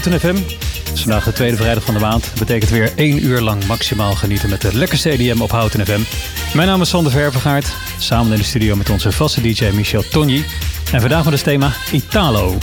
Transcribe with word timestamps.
Houten 0.00 0.20
FM. 0.20 0.42
Het 0.84 0.92
is 0.94 1.02
vandaag 1.02 1.24
de 1.24 1.32
tweede 1.32 1.56
vrijdag 1.56 1.84
van 1.84 1.94
de 1.94 2.00
maand. 2.00 2.24
Dat 2.24 2.38
betekent 2.38 2.70
weer 2.70 2.92
één 2.94 3.24
uur 3.24 3.40
lang 3.40 3.66
maximaal 3.66 4.14
genieten 4.14 4.50
met 4.50 4.60
de 4.60 4.76
lekkerste 4.76 5.10
EDM 5.10 5.40
op 5.40 5.50
Houten 5.50 5.86
FM. 5.86 6.00
Mijn 6.54 6.68
naam 6.68 6.80
is 6.80 6.88
Sander 6.88 7.12
Ververgaard. 7.12 7.72
Samen 7.98 8.32
in 8.32 8.38
de 8.38 8.44
studio 8.44 8.76
met 8.76 8.90
onze 8.90 9.12
vaste 9.12 9.40
DJ 9.40 9.70
Michel 9.72 10.02
Tonji. 10.10 10.44
En 10.92 11.00
vandaag 11.00 11.24
met 11.24 11.32
het 11.32 11.44
thema 11.44 11.72
Italo. 11.92 12.58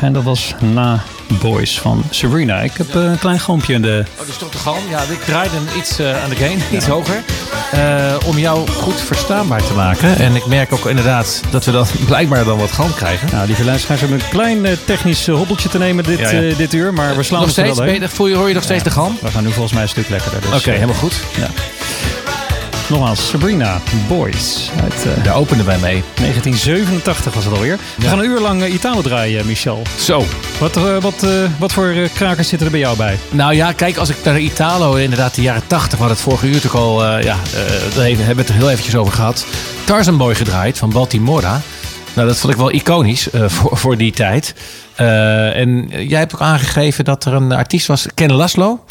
En 0.00 0.12
dat 0.12 0.22
was 0.22 0.54
na 0.58 1.02
Boys 1.40 1.80
van 1.80 2.02
Sabrina. 2.10 2.60
Ik 2.60 2.72
heb 2.76 2.94
eh, 2.96 3.02
een 3.02 3.18
klein 3.18 3.40
goompje 3.40 3.72
in 3.74 3.82
de... 3.82 4.04
Oh, 4.20 4.26
dus 4.26 4.36
toch 4.36 4.50
de 4.50 4.58
galm. 4.58 4.78
Ja, 4.90 5.00
ik 5.02 5.20
draaide 5.24 5.54
hem 5.54 5.78
iets 5.78 5.98
eh, 5.98 6.22
aan 6.22 6.30
de 6.30 6.36
gain, 6.36 6.58
iets 6.72 6.86
hoger. 6.86 7.22
eh, 7.72 8.14
om 8.26 8.38
jou 8.38 8.68
goed 8.68 9.00
verstaanbaar 9.00 9.62
te 9.66 9.72
maken. 9.74 10.16
En 10.18 10.34
ik 10.36 10.46
merk 10.46 10.72
ook 10.72 10.86
inderdaad 10.86 11.40
dat 11.50 11.64
we 11.64 11.70
dan 11.72 11.86
blijkbaar 12.06 12.44
dan 12.44 12.58
wat 12.58 12.72
galm 12.72 12.94
krijgen. 12.94 13.28
Nou, 13.32 13.46
lieve 13.46 13.64
luisteraars, 13.64 14.00
hebben 14.00 14.18
een 14.20 14.28
klein 14.28 14.66
technisch 14.84 15.26
hobbeltje 15.26 15.68
te 15.68 15.78
nemen 15.78 16.04
dit, 16.04 16.18
Ja, 16.18 16.30
ja. 16.30 16.54
dit 16.54 16.72
uur. 16.74 16.92
Maar 16.94 17.16
we 17.16 17.22
slaan 17.22 17.40
nog 17.40 17.50
steeds? 17.50 17.68
wel 17.76 17.84
Ben 17.86 17.94
heen. 17.94 18.02
je, 18.02 18.08
voel 18.08 18.26
je, 18.26 18.34
hoor 18.34 18.48
je 18.48 18.54
nog 18.54 18.62
steeds 18.62 18.82
de 18.82 18.90
galm? 18.90 19.18
We 19.20 19.30
gaan 19.30 19.42
nu 19.44 19.50
volgens 19.50 19.72
mij 19.72 19.82
een 19.82 19.88
stuk 19.88 20.08
lekkerder. 20.08 20.40
Dus, 20.40 20.58
Oké, 20.60 20.70
helemaal 20.70 20.94
goed. 20.94 21.14
Ja. 21.36 21.48
Nogmaals, 22.88 23.28
Sabrina 23.28 23.80
Boys 24.08 24.70
uit 24.82 25.06
eh, 25.06 25.24
Daar 25.24 25.34
openden 25.34 25.66
wij 25.66 25.78
mee. 25.78 26.02
1987 26.14 27.34
was 27.34 27.44
het 27.44 27.54
alweer. 27.54 27.78
We 27.96 28.02
Ja. 28.02 28.08
gaan 28.08 28.18
een 28.18 28.24
uur 28.24 28.40
lang 28.40 28.62
eh, 28.62 28.72
Italo 28.72 29.00
draaien, 29.02 29.46
Michel. 29.46 29.82
Zo. 29.98 30.24
Wat, 30.58 30.76
eh, 30.76 30.96
wat, 31.00 31.26
wat 31.58 31.72
voor 31.72 31.94
krakers 32.14 32.48
zitten 32.48 32.66
er 32.66 32.72
bij 32.72 32.80
jou 32.82 32.96
bij? 32.96 33.18
Nou 33.30 33.54
ja, 33.54 33.72
kijk, 33.72 33.96
als 33.96 34.08
ik 34.08 34.16
naar 34.24 34.38
Italo, 34.40 34.94
inderdaad 34.94 35.34
de 35.34 35.42
jaren 35.42 35.66
80, 35.66 35.90
we 35.90 36.04
hadden 36.04 36.16
het 36.16 36.26
vorige 36.26 36.46
uur 36.46 36.62
ook 36.66 36.72
al, 36.72 37.04
ja, 37.18 37.36
daar 37.94 38.04
hebben 38.06 38.34
we 38.34 38.40
het 38.40 38.48
er 38.48 38.54
heel 38.54 38.70
eventjes 38.70 38.96
over 38.96 39.12
gehad. 39.12 39.46
Tarzan 39.84 40.16
Boy 40.16 40.34
gedraaid 40.34 40.78
van 40.78 40.90
Baltimora. 40.90 41.60
Nou, 42.14 42.28
dat 42.28 42.36
vond 42.38 42.52
ik 42.52 42.58
wel 42.58 42.72
iconisch 42.72 43.28
voor, 43.56 43.76
voor 43.76 43.96
die 43.96 44.12
tijd. 44.12 44.54
En 44.96 45.88
jij 46.08 46.18
hebt 46.18 46.34
ook 46.34 46.40
aangegeven 46.40 47.04
dat 47.04 47.24
er 47.24 47.32
een 47.32 47.52
artiest 47.52 47.86
was, 47.86 48.06
Ken 48.14 48.32
Laszlo. 48.32 48.84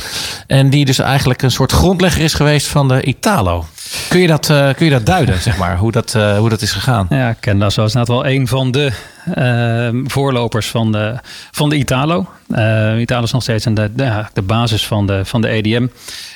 En 0.48 0.70
die 0.70 0.86
dus 0.86 1.00
eigenlijk 1.00 1.42
een 1.42 1.52
soort 1.52 1.72
grondlegger 1.72 2.22
is 2.22 2.34
geweest 2.34 2.68
van 2.68 2.88
de 2.88 3.02
Italo. 3.04 3.66
Kun 4.10 4.20
je 4.20 4.28
dat, 4.28 4.50
eh, 4.50 4.74
kun 4.74 4.86
je 4.86 4.92
dat 4.92 5.06
duiden, 5.06 5.42
zeg 5.42 5.58
maar, 5.58 5.78
hoe 5.78 5.92
dat, 5.92 6.16
eh, 6.16 6.38
hoe 6.38 6.50
dat 6.50 6.62
is 6.62 6.72
gegaan? 6.72 7.08
Ja, 7.10 7.34
Ken 7.34 7.58
Laszlo 7.58 7.86
is 7.86 7.94
inderdaad 7.94 8.24
wel 8.24 8.34
een 8.34 8.48
van 8.48 8.72
de 8.72 8.92
ehm, 9.34 10.06
voorlopers 10.06 10.68
van 10.68 10.92
de, 10.92 11.16
van 11.52 11.70
de 11.70 11.76
Italo. 11.76 12.28
Eh, 12.52 13.00
Italo 13.00 13.24
is 13.24 13.32
nog 13.32 13.42
steeds 13.42 13.64
de, 13.64 13.92
de, 14.34 14.42
basis 14.42 14.88
van 14.88 15.08
de, 15.08 15.26
van 15.26 15.42
de 15.42 15.48
EDM. 15.50 15.88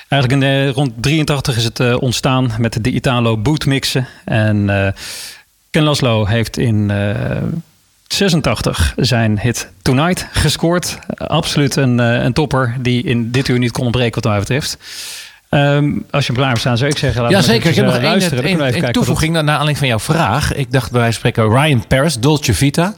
Eigenlijk 0.08 0.44
in 0.44 0.68
rond 0.68 0.92
83 0.96 1.58
is 1.58 1.64
het 1.64 1.80
eh, 1.80 2.02
ontstaan 2.02 2.52
met 2.58 2.84
de 2.84 2.92
Italo 2.92 3.38
bootmixen. 3.38 4.08
En 4.26 4.94
Ken 5.70 5.84
Laszlo 5.84 6.26
heeft 6.26 6.58
in 6.58 6.92
eh, 6.92 7.16
86 8.08 8.94
zijn 8.98 9.40
hit 9.40 9.70
Tonight 9.82 10.28
gescoord. 10.32 11.00
Absoluut 11.18 11.76
een, 11.76 11.98
een 11.98 12.34
topper 12.34 12.76
die 12.80 13.04
in 13.04 13.32
dit 13.32 13.48
uur 13.48 13.60
niet 13.60 13.72
kon 13.72 13.84
ontbreken 13.84 14.22
wat 14.22 14.32
mij 14.32 14.40
betreft. 14.40 14.78
Ehm, 15.50 15.92
als 16.12 16.25
je 16.25 16.34
hem 16.34 16.42
klaar 16.42 16.57
staan, 16.57 16.78
zou 16.78 16.90
ik 16.90 16.98
zeggen... 16.98 17.30
Ja, 17.30 17.42
zeker. 17.42 17.69
Ik 17.69 17.75
heb 17.75 17.86
nog 17.86 17.94
even 17.94 18.07
één, 18.44 18.57
luisteren. 18.57 18.81
Wat 18.81 18.94
toevoeging 18.94 19.34
naar 19.34 19.42
aanleiding 19.42 19.78
van 19.78 19.88
jouw 19.88 20.00
vraag. 20.00 20.54
Ik 20.54 20.72
dacht 20.72 20.92
bij 20.92 21.01
wijze 21.01 21.19
van 21.19 21.31
spreken 21.31 21.62
Ryan 21.62 21.88
Paris, 21.88 22.19
Dolce 22.19 22.54
Vita. 22.54 22.94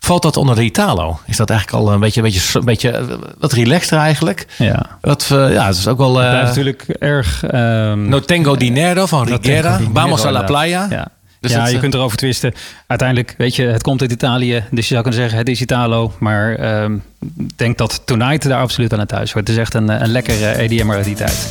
Valt 0.00 0.22
dat 0.22 0.36
onder 0.36 0.54
de 0.54 0.62
Italo? 0.62 1.20
Is 1.26 1.36
dat 1.36 1.50
eigenlijk 1.50 1.82
al 1.82 1.92
een 1.92 2.00
beetje, 2.00 2.20
een 2.20 2.26
beetje, 2.26 2.58
een 2.58 2.64
beetje 2.64 2.90
eh, 2.90 3.04
wat 3.38 3.52
relaxter 3.52 3.98
eigenlijk? 3.98 4.46
Ja. 4.58 4.98
Wat, 5.00 5.28
eh, 5.32 5.52
ja, 5.52 5.66
het 5.66 5.76
is 5.76 5.88
ook 5.88 5.98
wel... 5.98 6.22
Eh 6.22 6.32
natuurlijk 6.32 6.82
erg... 6.88 7.44
ehm, 7.44 8.08
no 8.08 8.20
Tengo 8.20 8.56
Dinero 8.56 9.06
van 9.06 9.26
Rigera. 9.26 9.80
Vamos 9.92 10.24
a 10.24 10.30
la 10.30 10.42
playa. 10.42 10.86
Ja, 10.90 11.08
Dus 11.40 11.50
ja 11.50 11.58
dat, 11.58 11.68
je 11.68 11.74
eh, 11.74 11.80
kunt 11.80 11.94
erover 11.94 12.16
twisten. 12.16 12.54
Uiteindelijk, 12.86 13.34
weet 13.38 13.56
je, 13.56 13.62
het 13.62 13.82
komt 13.82 14.00
uit 14.00 14.12
Italië. 14.12 14.64
Dus 14.70 14.88
je 14.88 14.94
zou 14.94 15.02
kunnen 15.02 15.20
zeggen, 15.20 15.38
het 15.38 15.48
is 15.48 15.60
Italo. 15.60 16.12
Maar 16.18 16.54
ehm, 16.54 16.94
ik 17.38 17.58
denk 17.58 17.78
dat 17.78 18.02
Tonight 18.04 18.48
daar 18.48 18.60
absoluut 18.60 18.92
aan 18.92 18.98
het 18.98 19.08
thuis 19.08 19.32
hoort. 19.32 19.48
Het 19.48 19.56
is 19.56 19.62
echt 19.62 19.74
een, 19.74 19.90
eh, 19.90 20.00
een 20.00 20.10
lekkere 20.10 20.58
EDM'er 20.58 20.96
uit 20.96 21.04
die 21.04 21.14
tijd. 21.14 21.48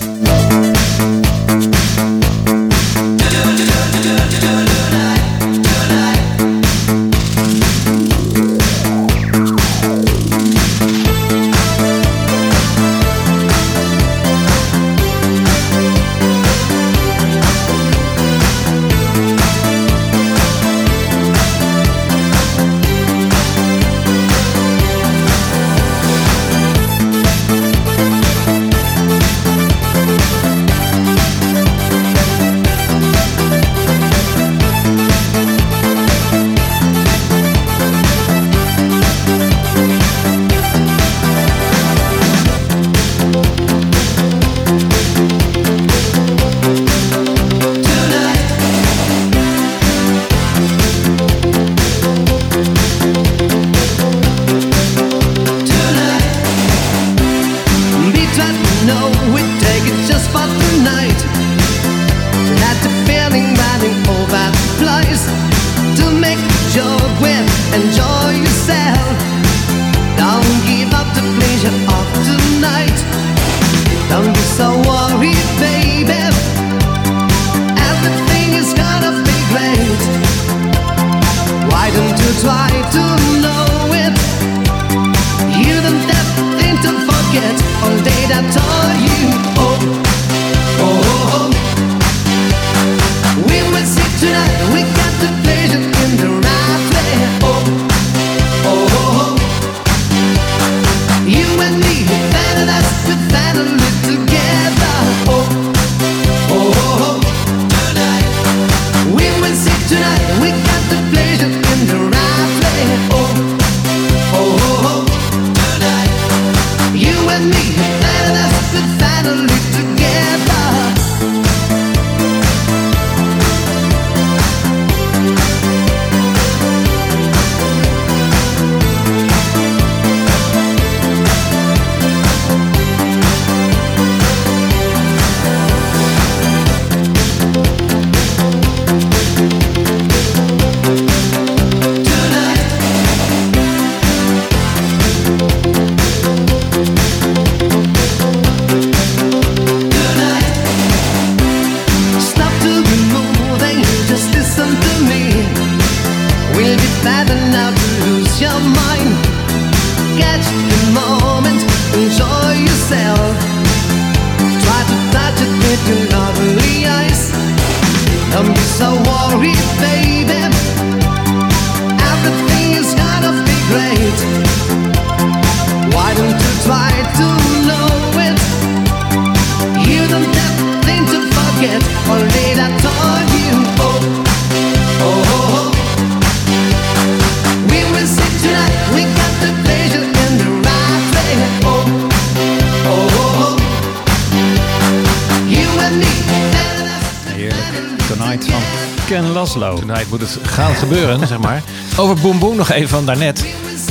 Gebeuren, 200.80 201.28
zeg 201.28 201.40
maar. 201.40 201.64
Over 201.98 202.16
Boom 202.16 202.40
Boom 202.40 202.56
nog 202.56 202.72
even 202.72 202.90
van 202.90 203.06
daarnet. 203.06 203.46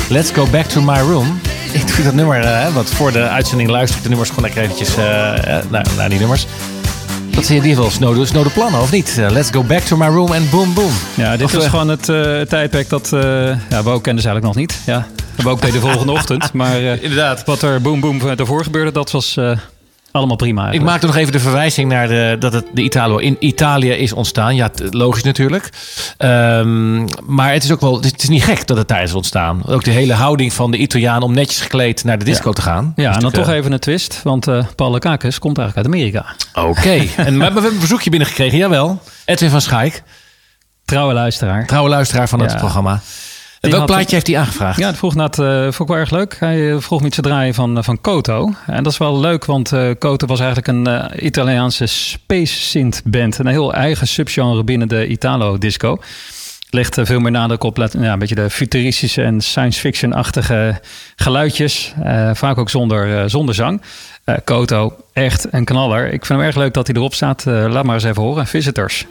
Let's 0.09 0.31
go 0.31 0.47
back 0.47 0.65
to 0.65 0.81
my 0.81 0.99
room. 0.99 1.41
Ik 1.73 1.97
doe 1.97 2.05
dat 2.05 2.15
nummer, 2.15 2.41
eh, 2.41 2.75
want 2.75 2.91
voor 2.91 3.13
de 3.13 3.29
uitzending 3.29 3.71
luister 3.71 3.97
ik 3.97 4.03
de 4.03 4.09
nummers 4.09 4.29
gewoon 4.31 4.45
lekker 4.45 4.63
eventjes 4.63 4.97
eh, 4.97 5.57
eh, 5.57 5.65
naar, 5.71 5.87
naar 5.97 6.09
die 6.09 6.19
nummers. 6.19 6.47
Dat 7.31 7.47
zie 7.47 7.57
je 7.57 7.63
die 7.63 7.77
wel 7.77 7.91
snode, 7.91 8.27
snode 8.27 8.51
plannen, 8.51 8.81
of 8.81 8.91
niet? 8.91 9.17
Let's 9.29 9.51
go 9.51 9.63
back 9.63 9.81
to 9.81 9.97
my 9.97 10.07
room 10.07 10.33
en 10.33 10.51
boom 10.51 10.75
boom. 10.75 10.93
Ja, 11.15 11.37
dit 11.37 11.53
was 11.53 11.67
gewoon 11.67 11.89
het 11.89 12.05
tijdperk 12.49 12.89
dat... 12.89 13.09
ja, 13.69 13.83
we 13.83 13.91
ook 13.91 14.03
kenden 14.03 14.23
ze 14.23 14.29
eigenlijk 14.29 14.43
nog 14.43 14.55
niet. 14.55 14.79
Ja, 14.87 15.07
we 15.37 15.49
ook 15.49 15.73
de 15.73 15.81
volgende 15.81 16.13
ochtend. 16.19 16.53
Maar 16.53 16.81
Inderdaad. 16.81 17.45
wat 17.45 17.63
er 17.63 17.81
boom 17.81 18.01
boom 18.01 18.37
daarvoor 18.37 18.63
gebeurde, 18.63 18.93
dat 18.93 19.11
was... 19.11 19.37
eh, 20.13 20.15
Allemaal 20.19 20.37
prima 20.37 20.61
Ik 20.61 20.67
eigenlijk. 20.67 20.91
maakte 20.93 21.07
nog 21.07 21.17
even 21.17 21.33
de 21.33 21.41
verwijzing 21.41 21.89
naar 21.89 22.09
de, 22.09 22.37
dat 22.39 22.53
het 22.53 22.67
de 22.73 22.83
Italo 22.83 23.17
in 23.17 23.37
Italië 23.39 23.91
is 23.91 24.13
ontstaan. 24.13 24.55
Ja, 24.57 24.71
logisch 24.91 25.23
natuurlijk. 25.23 25.71
Ehm, 26.17 27.05
maar 27.27 27.53
het 27.53 27.65
is 27.65 27.73
ook 27.73 27.81
wel, 27.81 28.01
het 28.03 28.23
is 28.23 28.29
niet 28.29 28.45
gek 28.45 28.67
dat 28.67 28.77
het 28.77 28.89
daar 28.89 29.03
is 29.03 29.15
ontstaan. 29.15 29.63
Ook 29.67 29.85
de 29.85 29.91
hele 29.91 30.13
houding 30.13 30.53
van 30.53 30.71
de 30.71 30.77
Italiaan 30.77 31.23
om 31.23 31.33
netjes 31.35 31.61
gekleed 31.61 32.05
naar 32.05 32.19
de 32.19 32.25
disco 32.25 32.53
te 32.53 32.63
gaan. 32.63 32.93
Ja, 32.97 33.09
Is 33.11 33.15
en 33.17 33.21
dan 33.21 33.21
toch 33.21 33.31
natuurlijk, 33.31 33.59
even 33.59 33.73
een 33.73 33.79
twist, 33.81 34.21
want 34.23 34.49
eh 34.49 34.65
Paul 34.77 34.91
Lekakis 34.91 35.39
komt 35.39 35.59
eigenlijk 35.59 35.89
uit 35.89 35.97
Amerika. 35.97 36.27
eh, 36.53 36.65
Oké, 36.69 36.91
en 37.27 37.37
maar 37.37 37.49
we 37.49 37.55
hebben 37.55 37.73
een 37.73 37.79
verzoekje 37.79 38.11
binnengekregen, 38.11 38.59
jawel. 38.59 39.03
Edwin 39.25 39.51
van 39.51 39.61
Schaik, 39.61 40.03
Trouwe 40.85 41.13
luisteraar. 41.15 41.67
trouwe 41.67 41.89
luisteraar 41.89 42.29
van 42.29 42.41
het 42.41 42.51
Ja. 42.53 42.57
programma. 42.59 43.01
Die 43.61 43.71
Welk 43.71 43.87
plaatje 43.87 44.15
heeft 44.15 44.27
hij 44.27 44.39
aangevraagd? 44.39 44.79
Ja, 44.79 44.87
dat 44.87 44.97
vroeg 44.97 45.15
net, 45.15 45.39
eh 45.39 45.63
vond 45.63 45.81
ik 45.81 45.87
wel 45.87 45.97
erg 45.97 46.11
leuk. 46.11 46.37
Hij 46.39 46.73
eh, 46.73 46.81
vroeg 46.81 47.01
me 47.01 47.07
iets 47.07 47.17
te 47.17 47.23
draaien 47.23 47.55
van, 47.55 47.77
eh, 47.79 47.83
van 47.83 48.01
Koto. 48.01 48.53
En 48.67 48.83
dat 48.83 48.93
is 48.93 48.99
wel 48.99 49.21
leuk, 49.21 49.45
want 49.45 49.73
Koto 49.99 50.27
was 50.27 50.41
eigenlijk 50.41 50.69
een 50.69 51.11
Italiaanse 51.27 51.87
space 51.87 52.55
synth 52.61 53.03
band. 53.05 53.39
Een 53.39 53.47
heel 53.47 53.73
eigen 53.75 54.07
subgenre 54.07 54.65
binnen 54.65 54.89
de 54.89 55.07
Italo 55.07 55.59
disco. 55.59 55.99
Legt 56.71 56.99
veel 57.03 57.21
meer 57.21 57.31
nadruk 57.31 57.63
op 57.63 57.77
ja, 57.77 58.13
een 58.13 58.19
beetje 58.19 58.35
de 58.35 58.51
futuristische 58.51 59.23
en 59.23 59.41
science 59.41 59.81
fiction-achtige 59.81 60.81
geluidjes. 61.17 61.95
Vaak 62.33 62.59
ook 62.59 62.71
zonder, 62.71 63.31
zonder 63.31 63.55
zang. 63.55 63.83
Koto, 64.45 64.97
echt 65.13 65.47
een 65.51 65.65
knaller. 65.65 66.13
Ik 66.13 66.27
vind 66.27 66.39
hem 66.39 66.49
erg 66.49 66.57
leuk 66.57 66.75
dat 66.75 66.87
hij 66.87 66.97
erop 66.97 67.15
staat. 67.15 67.45
Laat 67.45 67.85
maar 67.85 67.95
eens 67.95 68.05
even 68.05 68.23
horen. 68.23 68.47
Visitors. 68.47 69.07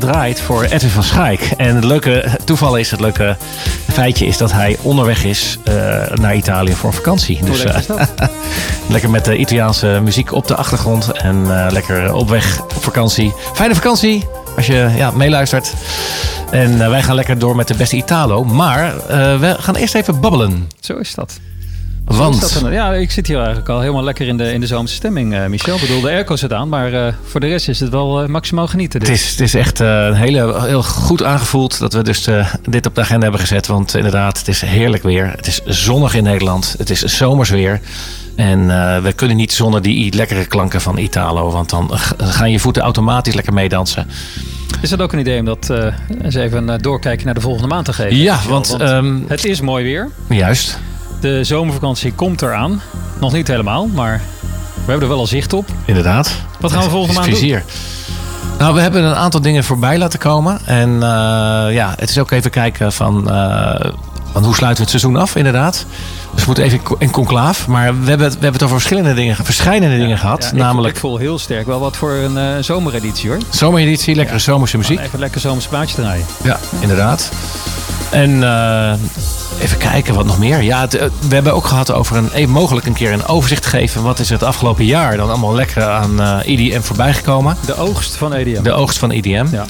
Gedraaid 0.00 0.40
voor 0.40 0.62
Edwin 0.62 0.90
van 0.90 1.02
Schaik. 1.02 1.50
En 1.56 1.74
het 1.74 1.84
leuke 1.84 2.24
toeval 2.44 2.76
is, 2.76 2.90
het 2.90 3.00
leuke 3.00 3.36
feitje 3.92 4.26
is 4.26 4.36
dat 4.36 4.52
hij 4.52 4.76
onderweg 4.82 5.24
is 5.24 5.58
eh, 5.64 5.74
naar 6.14 6.36
Italië 6.36 6.72
voor 6.72 6.92
vakantie. 6.92 7.44
Dus 7.44 7.62
leuk 7.62 7.72
eh, 7.72 7.78
is 7.78 7.86
dat? 7.86 8.10
lekker 8.88 9.10
met 9.10 9.24
de 9.24 9.36
Italiaanse 9.36 10.00
muziek 10.02 10.32
op 10.32 10.46
de 10.46 10.54
achtergrond 10.54 11.12
en 11.12 11.64
eh, 11.64 11.72
lekker 11.72 12.14
op 12.14 12.28
weg 12.28 12.62
op 12.62 12.82
vakantie. 12.82 13.34
Fijne 13.52 13.74
vakantie 13.74 14.26
als 14.56 14.66
je 14.66 14.90
ja, 14.96 15.10
meeluistert. 15.10 15.72
En 16.50 16.90
wij 16.90 17.02
gaan 17.02 17.14
lekker 17.14 17.38
door 17.38 17.56
met 17.56 17.68
de 17.68 17.74
beste 17.74 17.96
Italo. 17.96 18.44
Maar 18.44 18.94
we 19.40 19.56
gaan 19.58 19.74
eerst 19.74 19.94
even 19.94 20.20
babbelen. 20.20 20.70
Zo 20.80 20.96
is 20.96 21.14
dat. 21.14 21.40
Want 22.04 22.40
dat 22.40 22.58
dan. 22.60 22.72
ja, 22.72 22.92
ik 22.92 23.10
zit 23.10 23.26
hier 23.26 23.36
eigenlijk 23.36 23.68
al 23.68 23.80
helemaal 23.80 24.02
lekker 24.02 24.26
in 24.26 24.36
de, 24.36 24.52
in 24.52 24.60
de 24.60 24.66
zomerse 24.66 24.94
stemming, 24.94 25.34
eh, 25.34 25.46
Michel. 25.46 25.74
Ik 25.74 25.80
bedoel, 25.80 26.00
de 26.00 26.08
airco 26.08 26.36
zit 26.36 26.52
aan, 26.52 26.68
maar 26.68 26.92
eh, 26.92 27.14
voor 27.24 27.40
de 27.40 27.46
rest 27.46 27.68
is 27.68 27.80
het 27.80 27.90
wel 27.90 28.22
eh, 28.22 28.28
maximaal 28.28 28.66
genieten. 28.66 29.00
Het 29.00 29.08
dit. 29.08 29.18
is, 29.18 29.30
het 29.30 29.40
is 29.40 29.54
echt 29.54 29.78
een 29.78 30.14
hele, 30.14 30.66
heel 30.66 30.82
goed 30.82 31.22
aangevoeld 31.22 31.78
dat 31.78 31.92
we 31.92 32.02
dus 32.02 32.28
dit 32.68 32.86
op 32.86 32.94
de 32.94 33.00
agenda 33.00 33.22
hebben 33.22 33.40
gezet. 33.40 33.66
Want 33.66 33.94
inderdaad, 33.94 34.38
het 34.38 34.48
is 34.48 34.60
heerlijk 34.60 35.02
weer. 35.02 35.32
Het 35.36 35.46
is 35.46 35.60
zonnig 35.64 36.14
in 36.14 36.22
Nederland. 36.22 36.74
Het 36.78 36.90
is 36.90 37.02
zomers 37.02 37.50
weer. 37.50 37.80
En 38.36 38.66
we 39.02 39.12
kunnen 39.12 39.36
niet 39.36 39.52
zonder 39.52 39.82
die 39.82 40.14
lekkere 40.14 40.46
klanken 40.46 40.80
van 40.80 40.98
Italo. 40.98 41.50
Want 41.50 41.70
dan 41.70 41.90
gaan 42.18 42.50
je 42.50 42.58
voeten 42.58 42.82
automatisch 42.82 43.34
lekker 43.34 43.52
meedansen. 43.52 44.06
Is 44.80 44.90
het 44.90 45.00
ook 45.02 45.12
een 45.12 45.18
idee 45.18 45.38
om 45.38 45.44
dat 45.44 45.72
eens 46.22 46.34
even 46.34 46.68
een 46.68 46.82
doorkijkje 46.82 47.24
naar 47.24 47.34
de 47.34 47.40
volgende 47.40 47.68
maand 47.68 47.84
te 47.84 47.92
geven? 47.92 48.16
Ja, 48.16 48.38
want, 48.48 48.76
ehm, 48.80 49.16
het 49.26 49.44
is 49.44 49.60
mooi 49.60 49.84
weer. 49.84 50.10
Juist. 50.28 50.78
De 51.24 51.44
zomervakantie 51.44 52.12
komt 52.12 52.42
eraan. 52.42 52.80
Nog 53.20 53.32
niet 53.32 53.48
helemaal, 53.48 53.86
maar 53.86 54.20
we 54.74 54.80
hebben 54.90 55.02
er 55.02 55.08
wel 55.08 55.18
al 55.18 55.26
zicht 55.26 55.52
op. 55.52 55.68
Inderdaad. 55.84 56.32
Wat 56.60 56.72
gaan 56.72 56.82
we 56.82 56.90
volgende 56.90 57.14
maand 57.14 57.26
doen? 57.30 57.38
plezier. 57.38 57.64
Nou, 58.58 58.74
we 58.74 58.80
hebben 58.80 59.02
een 59.04 59.14
aantal 59.14 59.40
dingen 59.40 59.64
voorbij 59.64 59.98
laten 59.98 60.18
komen. 60.18 60.60
En 60.64 60.94
eh, 60.94 61.74
ja, 61.74 61.94
het 61.98 62.10
is 62.10 62.18
ook 62.18 62.30
even 62.30 62.50
kijken 62.50 62.92
van... 62.92 63.30
eh, 63.30 63.90
Want 64.32 64.44
hoe 64.44 64.54
sluiten 64.54 64.84
we 64.84 64.90
het 64.90 65.00
seizoen 65.00 65.16
af, 65.16 65.36
inderdaad? 65.36 65.86
Dus 66.30 66.40
we 66.40 66.46
moeten 66.46 66.64
even 66.64 66.78
in 66.78 66.84
co- 66.84 66.96
in 66.98 67.10
conclaaf. 67.10 67.66
Maar 67.66 68.00
we 68.00 68.08
hebben, 68.08 68.26
het, 68.26 68.34
we 68.38 68.42
hebben 68.42 68.52
het 68.52 68.62
over 68.62 68.80
verschillende 68.80 69.14
dingen, 69.14 69.36
verschillende 69.36 69.96
dingen 69.98 70.18
gehad. 70.18 70.50
Ja, 70.52 70.58
namelijk 70.58 70.94
Ik 70.94 71.00
voel 71.00 71.16
heel 71.16 71.38
sterk 71.38 71.66
wel 71.66 71.80
wat 71.80 71.96
voor 71.96 72.12
een 72.12 72.38
eh, 72.38 72.44
zomereditie 72.60 73.28
hoor. 73.30 73.38
zomereditie, 73.50 74.14
lekkere 74.14 74.38
zomerse 74.38 74.76
muziek. 74.76 75.00
Even 75.00 75.18
lekker 75.18 75.40
zomers 75.40 75.66
plaatje 75.66 75.94
draaien. 75.96 76.24
Ja, 76.42 76.58
inderdaad. 76.80 77.30
En 78.14 78.42
eh, 78.42 78.92
even 79.60 79.78
kijken 79.78 80.14
wat 80.14 80.26
nog 80.26 80.38
meer. 80.38 80.62
Ja, 80.62 80.80
het, 80.80 80.94
eh, 80.94 81.06
we 81.28 81.34
hebben 81.34 81.54
ook 81.54 81.66
gehad 81.66 81.92
over 81.92 82.16
een, 82.16 82.30
even 82.32 82.50
mogelijk 82.50 82.86
een 82.86 82.92
keer 82.92 83.12
een 83.12 83.26
overzicht 83.26 83.66
geven. 83.66 84.02
Wat 84.02 84.18
is 84.18 84.26
er 84.26 84.32
het 84.32 84.42
afgelopen 84.42 84.84
jaar 84.84 85.16
dan 85.16 85.28
allemaal 85.28 85.54
lekker 85.54 85.84
aan 85.84 86.20
eh 86.20 86.38
EDM 86.44 86.80
voorbij 86.80 87.14
gekomen? 87.14 87.56
De 87.66 87.76
oogst 87.76 88.16
van 88.16 88.32
EDM. 88.32 88.62
De 88.62 88.72
oogst 88.72 88.98
van 88.98 89.10
EDM. 89.10 89.46
Ja. 89.50 89.64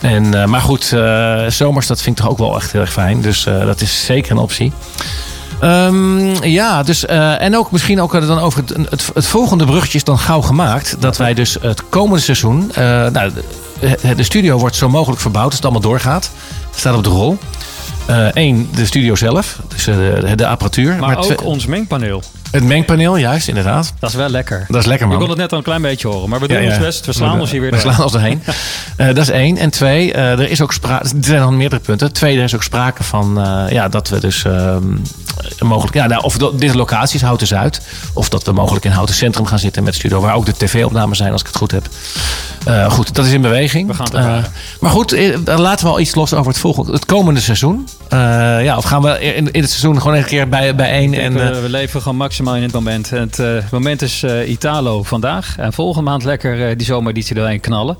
En, 0.00 0.42
eh, 0.42 0.46
maar 0.46 0.60
goed, 0.60 0.92
eh, 0.92 1.46
zomers, 1.46 1.86
dat 1.86 2.02
vind 2.02 2.18
ik 2.18 2.24
toch 2.24 2.32
ook 2.32 2.38
wel 2.38 2.56
echt 2.56 2.72
heel 2.72 2.80
erg 2.80 2.92
fijn. 2.92 3.20
Dus 3.20 3.46
eh, 3.46 3.64
dat 3.64 3.80
is 3.80 4.04
zeker 4.04 4.30
een 4.30 4.38
optie. 4.38 4.72
Ehm, 5.60 6.44
ja, 6.44 6.82
dus, 6.82 7.06
eh, 7.06 7.42
en 7.42 7.56
ook 7.56 7.70
misschien 7.70 8.00
ook 8.00 8.14
eh, 8.14 8.26
dan 8.26 8.38
over 8.38 8.60
het, 8.60 8.90
het, 8.90 9.10
het 9.14 9.26
volgende 9.26 9.64
bruggetje 9.64 9.98
is 9.98 10.04
dan 10.04 10.18
gauw 10.18 10.40
gemaakt. 10.40 10.96
Dat 10.98 11.16
wij 11.16 11.34
dus 11.34 11.56
het 11.60 11.82
komende 11.88 12.20
seizoen, 12.20 12.72
eh, 12.74 12.82
nou, 13.08 13.30
de, 13.80 14.14
de 14.14 14.22
studio 14.22 14.58
wordt 14.58 14.76
zo 14.76 14.88
mogelijk 14.88 15.20
verbouwd 15.20 15.46
als 15.46 15.54
het 15.54 15.62
allemaal 15.64 15.82
doorgaat. 15.82 16.30
Het 16.70 16.78
staat 16.78 16.96
op 16.96 17.04
de 17.04 17.10
rol. 17.10 17.38
Eén, 18.32 18.68
de 18.74 18.86
studio 18.86 19.14
zelf, 19.14 19.58
dus 19.68 19.86
eh, 19.86 19.94
de, 19.96 20.34
de 20.34 20.46
apparatuur. 20.46 20.96
Maar, 20.96 21.18
ook 21.18 21.44
ons 21.44 21.66
mengpaneel. 21.66 22.22
het 22.50 22.64
mengpaneel, 22.64 23.16
juist, 23.16 23.48
inderdaad. 23.48 23.92
Dat 23.98 24.10
is 24.10 24.16
wel 24.16 24.28
lekker. 24.28 24.64
Dat 24.68 24.80
is 24.80 24.86
lekker, 24.86 25.08
man. 25.08 25.18
kon 25.18 25.28
het 25.28 25.38
net 25.38 25.52
al 25.52 25.58
een 25.58 25.64
klein 25.64 25.82
beetje 25.82 26.08
horen. 26.08 26.28
Maar 26.28 26.40
we 26.40 26.48
doen 26.48 26.56
Ja, 26.56 26.62
ja. 26.62 26.68
ons 26.68 26.78
best. 26.78 27.06
We 27.06 27.12
slaan 27.12 27.40
ons 27.40 27.50
hier 27.50 27.60
weer 27.60 27.70
We 27.70 27.78
slaan 27.78 28.02
ons 28.02 28.14
erheen. 28.14 28.42
Eh, 28.96 29.06
dat 29.06 29.16
is 29.18 29.30
één. 29.30 29.56
En 29.56 29.70
twee, 29.70 30.12
eh, 30.12 30.30
er 30.30 30.50
is 30.50 30.60
ook 30.60 30.72
sprake. 30.72 31.04
Er 31.04 31.24
zijn 31.24 31.40
nog 31.40 31.50
meerdere 31.50 31.80
punten. 31.80 32.12
Twee, 32.12 32.36
er 32.38 32.44
is 32.44 32.54
ook 32.54 32.62
sprake 32.62 33.02
van 33.02 33.40
eh, 33.40 33.64
ja, 33.72 33.88
dat 33.88 34.08
we 34.08 34.20
dus 34.20 34.44
ehm, 34.44 34.82
mogelijk. 35.60 35.94
Ja, 35.94 36.06
nou, 36.06 36.22
of 36.22 36.36
dit 36.36 36.74
locatie 36.74 37.16
is 37.16 37.22
Houten 37.22 37.46
Zuid. 37.46 37.80
Of 38.12 38.28
dat 38.28 38.42
we 38.44 38.52
mogelijk 38.52 38.84
in 38.84 38.90
Houten 38.90 39.14
Centrum 39.14 39.46
gaan 39.46 39.58
zitten 39.58 39.82
met 39.82 39.94
studio. 39.94 40.20
Waar 40.20 40.34
ook 40.34 40.46
de 40.46 40.52
tv-opnames 40.56 41.18
zijn, 41.18 41.32
als 41.32 41.40
ik 41.40 41.46
het 41.46 41.56
goed 41.56 41.70
heb. 41.70 41.88
Eh, 42.64 42.90
goed, 42.90 43.14
dat 43.14 43.26
is 43.26 43.32
in 43.32 43.40
beweging. 43.40 43.86
We 43.88 43.94
gaan 43.94 44.06
Eh, 44.12 44.44
maar 44.80 44.90
goed, 44.90 45.12
eh, 45.12 45.36
laten 45.44 45.86
we 45.86 45.92
al 45.92 46.00
iets 46.00 46.14
los 46.14 46.34
over 46.34 46.52
het, 46.52 46.60
volgende, 46.60 46.92
het 46.92 47.04
komende 47.04 47.40
seizoen. 47.40 47.88
Eh, 48.10 48.64
ja, 48.64 48.76
of 48.76 48.84
gaan 48.84 49.02
we 49.02 49.20
in, 49.20 49.50
in 49.50 49.60
het 49.60 49.70
seizoen 49.70 50.00
gewoon 50.00 50.16
een 50.16 50.24
keer 50.24 50.48
bij, 50.48 50.74
bijeen? 50.74 51.14
En, 51.14 51.32
denk, 51.32 51.48
eh, 51.48 51.54
we, 51.54 51.60
we 51.60 51.68
leven 51.68 52.02
gewoon 52.02 52.16
maximaal 52.16 52.56
in 52.56 52.62
het 52.62 52.72
moment. 52.72 53.10
Het 53.10 53.38
eh, 53.38 53.70
moment 53.70 54.02
is 54.02 54.22
eh, 54.22 54.50
Italo 54.50 55.02
vandaag. 55.02 55.54
En 55.58 55.72
volgende 55.72 56.10
maand 56.10 56.24
lekker 56.24 56.68
eh, 56.68 56.76
die 56.76 56.86
zomereditie 56.86 57.34
doorheen 57.34 57.60
knallen. 57.60 57.96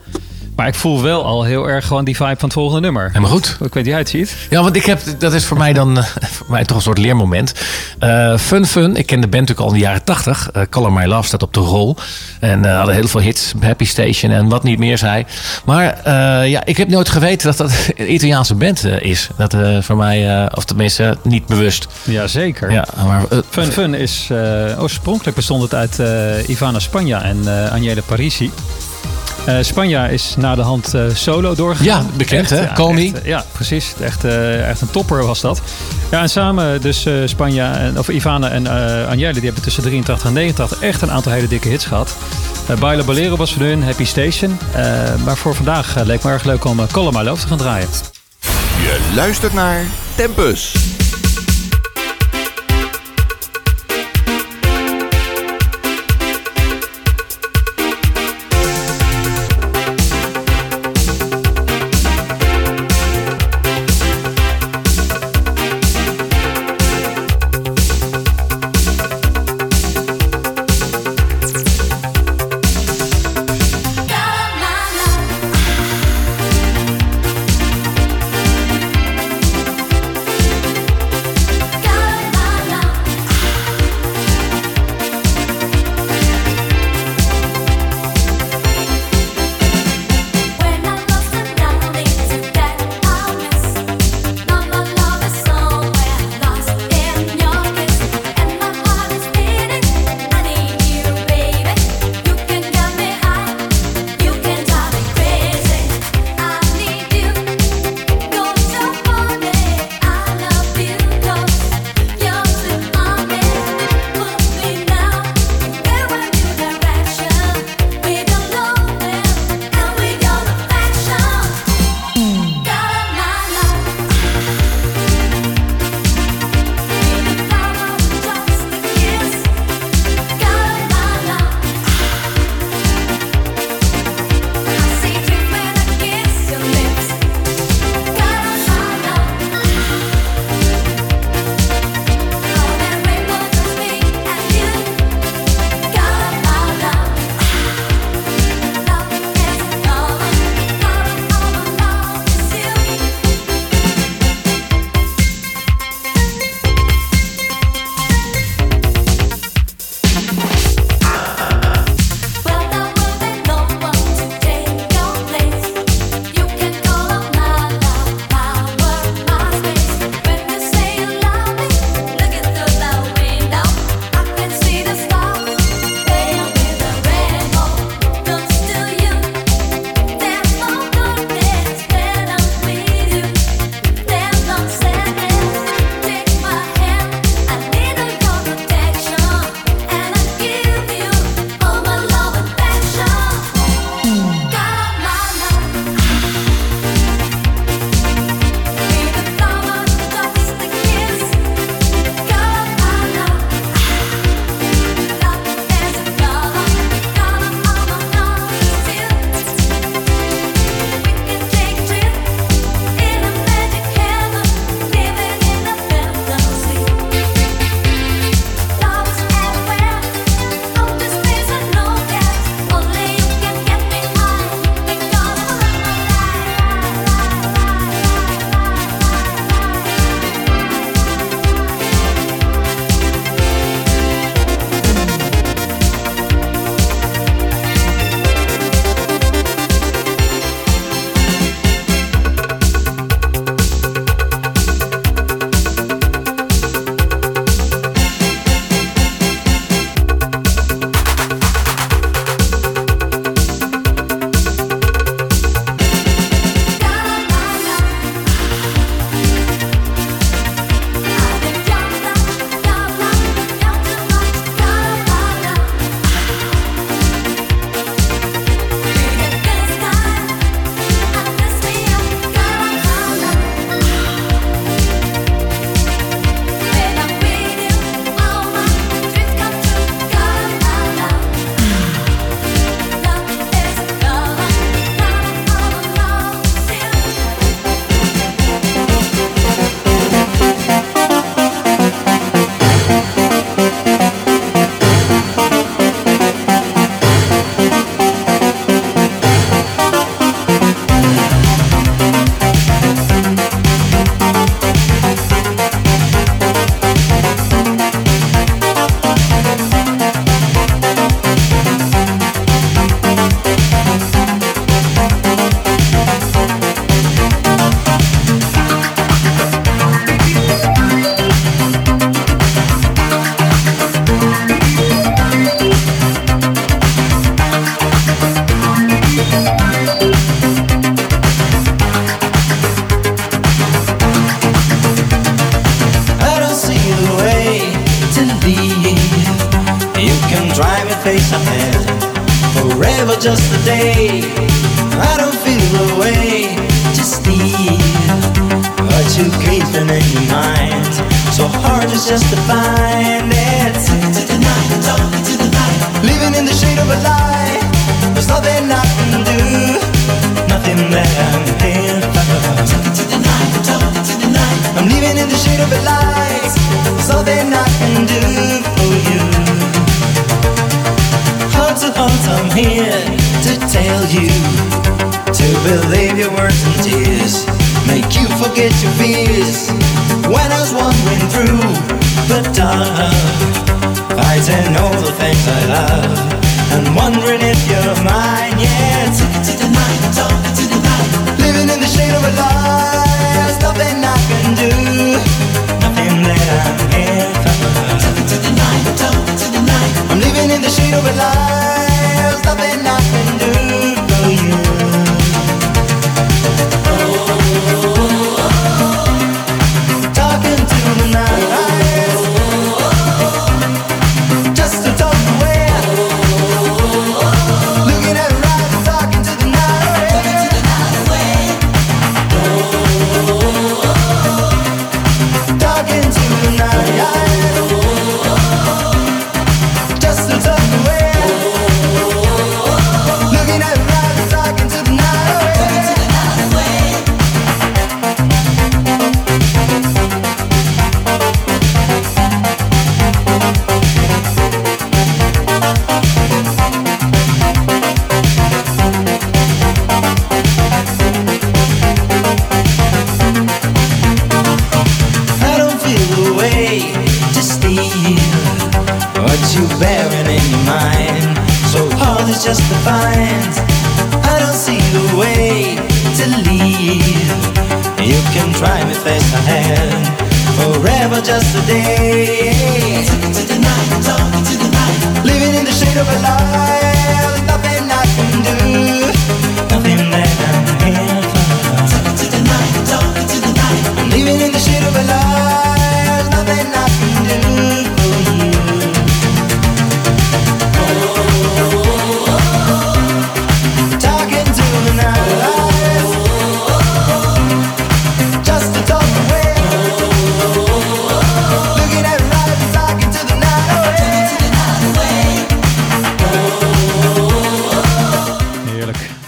Maar 0.56 0.68
ik 0.68 0.74
voel 0.74 1.02
wel 1.02 1.24
al 1.24 1.44
heel 1.44 1.68
erg 1.68 1.86
gewoon 1.86 2.04
die 2.04 2.16
vibe 2.16 2.34
van 2.38 2.48
het 2.48 2.52
volgende 2.52 2.80
nummer. 2.80 3.06
helemaal 3.08 3.30
goed. 3.30 3.46
Ik 3.46 3.58
weet 3.58 3.74
niet 3.74 3.74
hoe 3.74 3.84
jij 3.84 3.98
het 3.98 4.08
ziet. 4.08 4.36
Ja, 4.50 4.62
want 4.62 4.76
ik 4.76 4.84
heb, 4.84 5.00
dat 5.18 5.32
is 5.32 5.44
voor 5.44 5.56
mij 5.56 5.72
dan 5.72 6.04
voor 6.36 6.46
mij 6.48 6.64
toch 6.64 6.76
een 6.76 6.82
soort 6.82 6.98
leermoment. 6.98 7.54
Eh, 7.98 8.36
fun 8.38 8.66
Fun, 8.66 8.96
ik 8.96 9.06
ken 9.06 9.20
de 9.20 9.28
band 9.28 9.48
natuurlijk 9.48 9.60
al 9.60 9.74
in 9.74 9.80
de 9.80 9.86
jaren 9.86 10.04
tachtig. 10.04 10.50
Eh 10.52 10.62
Color 10.70 10.92
My 10.92 11.04
Love 11.04 11.26
staat 11.26 11.42
op 11.42 11.54
de 11.54 11.60
rol. 11.60 11.96
En 12.40 12.64
eh, 12.64 12.76
hadden 12.76 12.94
heel 12.94 13.08
veel 13.08 13.20
hits, 13.20 13.52
Happy 13.60 13.84
Station 13.84 14.30
en 14.30 14.48
wat 14.48 14.62
niet 14.62 14.78
meer 14.78 14.98
zei. 14.98 15.24
Maar 15.64 16.10
ja, 16.48 16.64
ik 16.64 16.76
heb 16.76 16.88
nooit 16.88 17.08
geweten 17.08 17.46
dat 17.46 17.56
dat 17.56 17.72
een 17.96 18.12
Italiaanse 18.12 18.54
band 18.54 18.84
is. 18.84 19.28
Dat 19.36 19.56
voor 19.80 19.96
mij, 19.96 20.48
of 20.54 20.64
tenminste 20.64 21.16
niet 21.22 21.46
bewust. 21.46 21.86
Jazeker. 22.04 22.72
Ja, 22.72 22.86
maar 23.06 23.22
Fun 23.50 23.72
Fun 23.72 23.94
is 23.94 24.28
oorspronkelijk 24.78 25.36
bestond 25.36 25.62
het 25.62 25.74
uit 25.74 25.98
Ivana 26.48 26.78
Spagna 26.78 27.22
en 27.22 27.70
Agnele 27.70 28.02
Parisi. 28.02 28.50
Eh 29.44 29.57
Spagna 29.61 30.09
is 30.09 30.35
na 30.38 30.55
de 30.55 30.62
hand 30.62 30.94
eh, 30.94 31.03
solo 31.14 31.55
doorgegaan. 31.55 32.05
Ja, 32.05 32.16
bekend, 32.16 32.50
hè? 32.50 32.57
Echt, 32.57 32.79
eh, 32.79 33.24
ja, 33.24 33.44
precies. 33.53 33.94
Echt, 34.00 34.24
eh, 34.24 34.68
echt 34.68 34.81
een 34.81 34.90
topper 34.90 35.26
was 35.26 35.40
dat. 35.40 35.61
Ja, 36.11 36.20
en 36.20 36.31
samen 36.31 36.81
dus 36.81 37.05
eh 37.05 37.14
Spagna 37.24 37.79
en, 37.79 37.98
of 37.98 38.09
Ivana 38.09 38.50
en 38.50 38.66
eh 38.66 39.09
Agnele, 39.09 39.33
die 39.33 39.44
hebben 39.44 39.62
tussen 39.62 39.83
83 39.83 40.26
en 40.26 40.33
89 40.33 40.83
echt 40.83 41.03
een 41.03 41.11
aantal 41.11 41.33
hele 41.33 41.48
dikke 41.48 41.68
hits 41.68 41.85
gehad. 41.85 42.16
Uh, 42.70 42.76
Baila 42.76 43.03
Bolero 43.03 43.37
was 43.37 43.53
voor 43.53 43.62
hun, 43.62 43.83
Happy 43.83 44.05
Station. 44.05 44.59
Eh, 44.72 44.83
maar 45.24 45.37
voor 45.37 45.55
vandaag 45.55 46.05
leek 46.05 46.22
me 46.22 46.31
erg 46.31 46.44
leuk 46.44 46.64
om 46.64 46.81
uh, 46.81 46.87
Call 46.92 47.11
My 47.12 47.22
Love 47.22 47.42
te 47.42 47.48
gaan 47.48 47.59
draaien. 47.59 47.88
Je 48.83 49.12
luistert 49.14 49.53
naar 49.53 49.85
Tempus. 50.14 50.74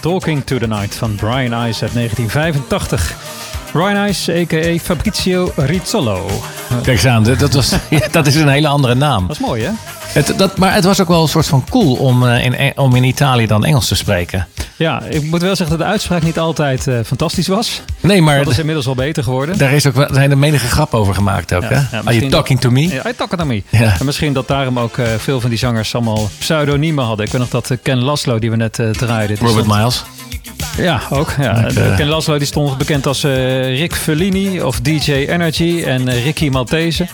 Talking 0.02 0.44
to 0.44 0.58
the 0.58 0.66
Night 0.66 0.94
van 0.94 1.14
Brian 1.14 1.66
Ice 1.68 1.82
uit 1.82 1.94
1985. 1.94 3.14
Brian 3.72 4.08
Ice, 4.08 4.32
a.k.a. 4.32 4.78
Fabrizio 4.78 5.52
Rizzolo. 5.56 6.26
Kijk 6.68 6.86
eens 6.86 7.06
aan, 7.06 7.22
dat, 7.22 7.52
was, 7.52 7.72
dat 8.10 8.26
is 8.26 8.34
een 8.34 8.48
hele 8.48 8.68
andere 8.68 8.94
naam. 8.94 9.26
Dat 9.26 9.36
is 9.36 9.42
mooi, 9.42 9.62
hè? 9.62 9.70
Het, 10.12 10.34
dat, 10.36 10.56
maar 10.56 10.74
het 10.74 10.84
was 10.84 11.00
ook 11.00 11.08
wel 11.08 11.22
een 11.22 11.28
soort 11.28 11.46
van 11.46 11.64
cool 11.70 11.94
om, 11.94 12.26
eh, 12.26 12.44
in, 12.44 12.72
om 12.78 12.94
in 12.94 13.04
Italië 13.04 13.46
dan 13.46 13.64
Engels 13.64 13.88
te 13.88 13.94
spreken. 13.94 14.46
Ja, 14.82 15.02
ik 15.08 15.22
moet 15.22 15.42
wel 15.42 15.56
zeggen 15.56 15.76
dat 15.78 15.86
de 15.86 15.92
uitspraak 15.92 16.22
niet 16.22 16.38
altijd 16.38 16.86
eh, 16.86 16.94
fantastisch 17.06 17.46
was. 17.46 17.82
Nee, 18.00 18.22
maar 18.22 18.38
Dat 18.44 18.52
is 18.52 18.58
inmiddels 18.58 18.86
al 18.86 18.94
beter 18.94 19.22
geworden. 19.22 19.58
daar 19.58 19.72
is 19.72 19.86
ook, 19.86 19.94
wel- 19.94 20.08
zijn 20.12 20.30
er 20.30 20.38
menige 20.38 20.66
grap 20.66 20.94
over 20.94 21.14
gemaakt 21.14 21.54
ook. 21.54 21.62
Ja, 21.62 21.68
hè? 21.68 21.74
ja, 21.96 22.02
Are 22.04 22.16
you 22.18 22.30
talking 22.30 22.60
to 22.60 22.70
me? 22.70 22.80
Ja, 22.88 23.08
I 23.08 23.14
talk 23.16 23.36
to 23.36 23.44
me. 23.44 23.62
Ja. 23.68 23.96
En 23.98 24.04
misschien 24.04 24.32
dat 24.32 24.48
daarom 24.48 24.78
ook 24.78 24.98
eh, 24.98 25.06
veel 25.18 25.40
van 25.40 25.50
die 25.50 25.58
zangers 25.58 25.94
allemaal 25.94 26.30
pseudoniemen 26.38 27.04
hadden. 27.04 27.26
Ik 27.26 27.32
weet 27.32 27.40
nog 27.40 27.50
dat 27.50 27.70
eh, 27.70 27.76
Ken 27.82 27.98
Laszlo, 28.02 28.38
die 28.38 28.50
we 28.50 28.56
net 28.56 28.72
draaiden. 28.92 29.36
Robert 29.40 29.64
stond- 29.64 29.78
Miles. 29.78 30.04
Ja, 30.76 31.00
ook. 31.10 31.34
Ja. 31.40 31.66
Ken 31.96 32.06
Laszlo 32.08 32.38
die 32.38 32.46
stond 32.46 32.78
bekend 32.78 33.06
als 33.06 33.22
Rick 33.22 33.94
Fellini 33.94 34.60
of 34.60 34.80
DJ 34.80 35.12
Energy 35.12 35.82
en 35.86 36.10
Ricky 36.22 36.48
Maltese. 36.48 37.06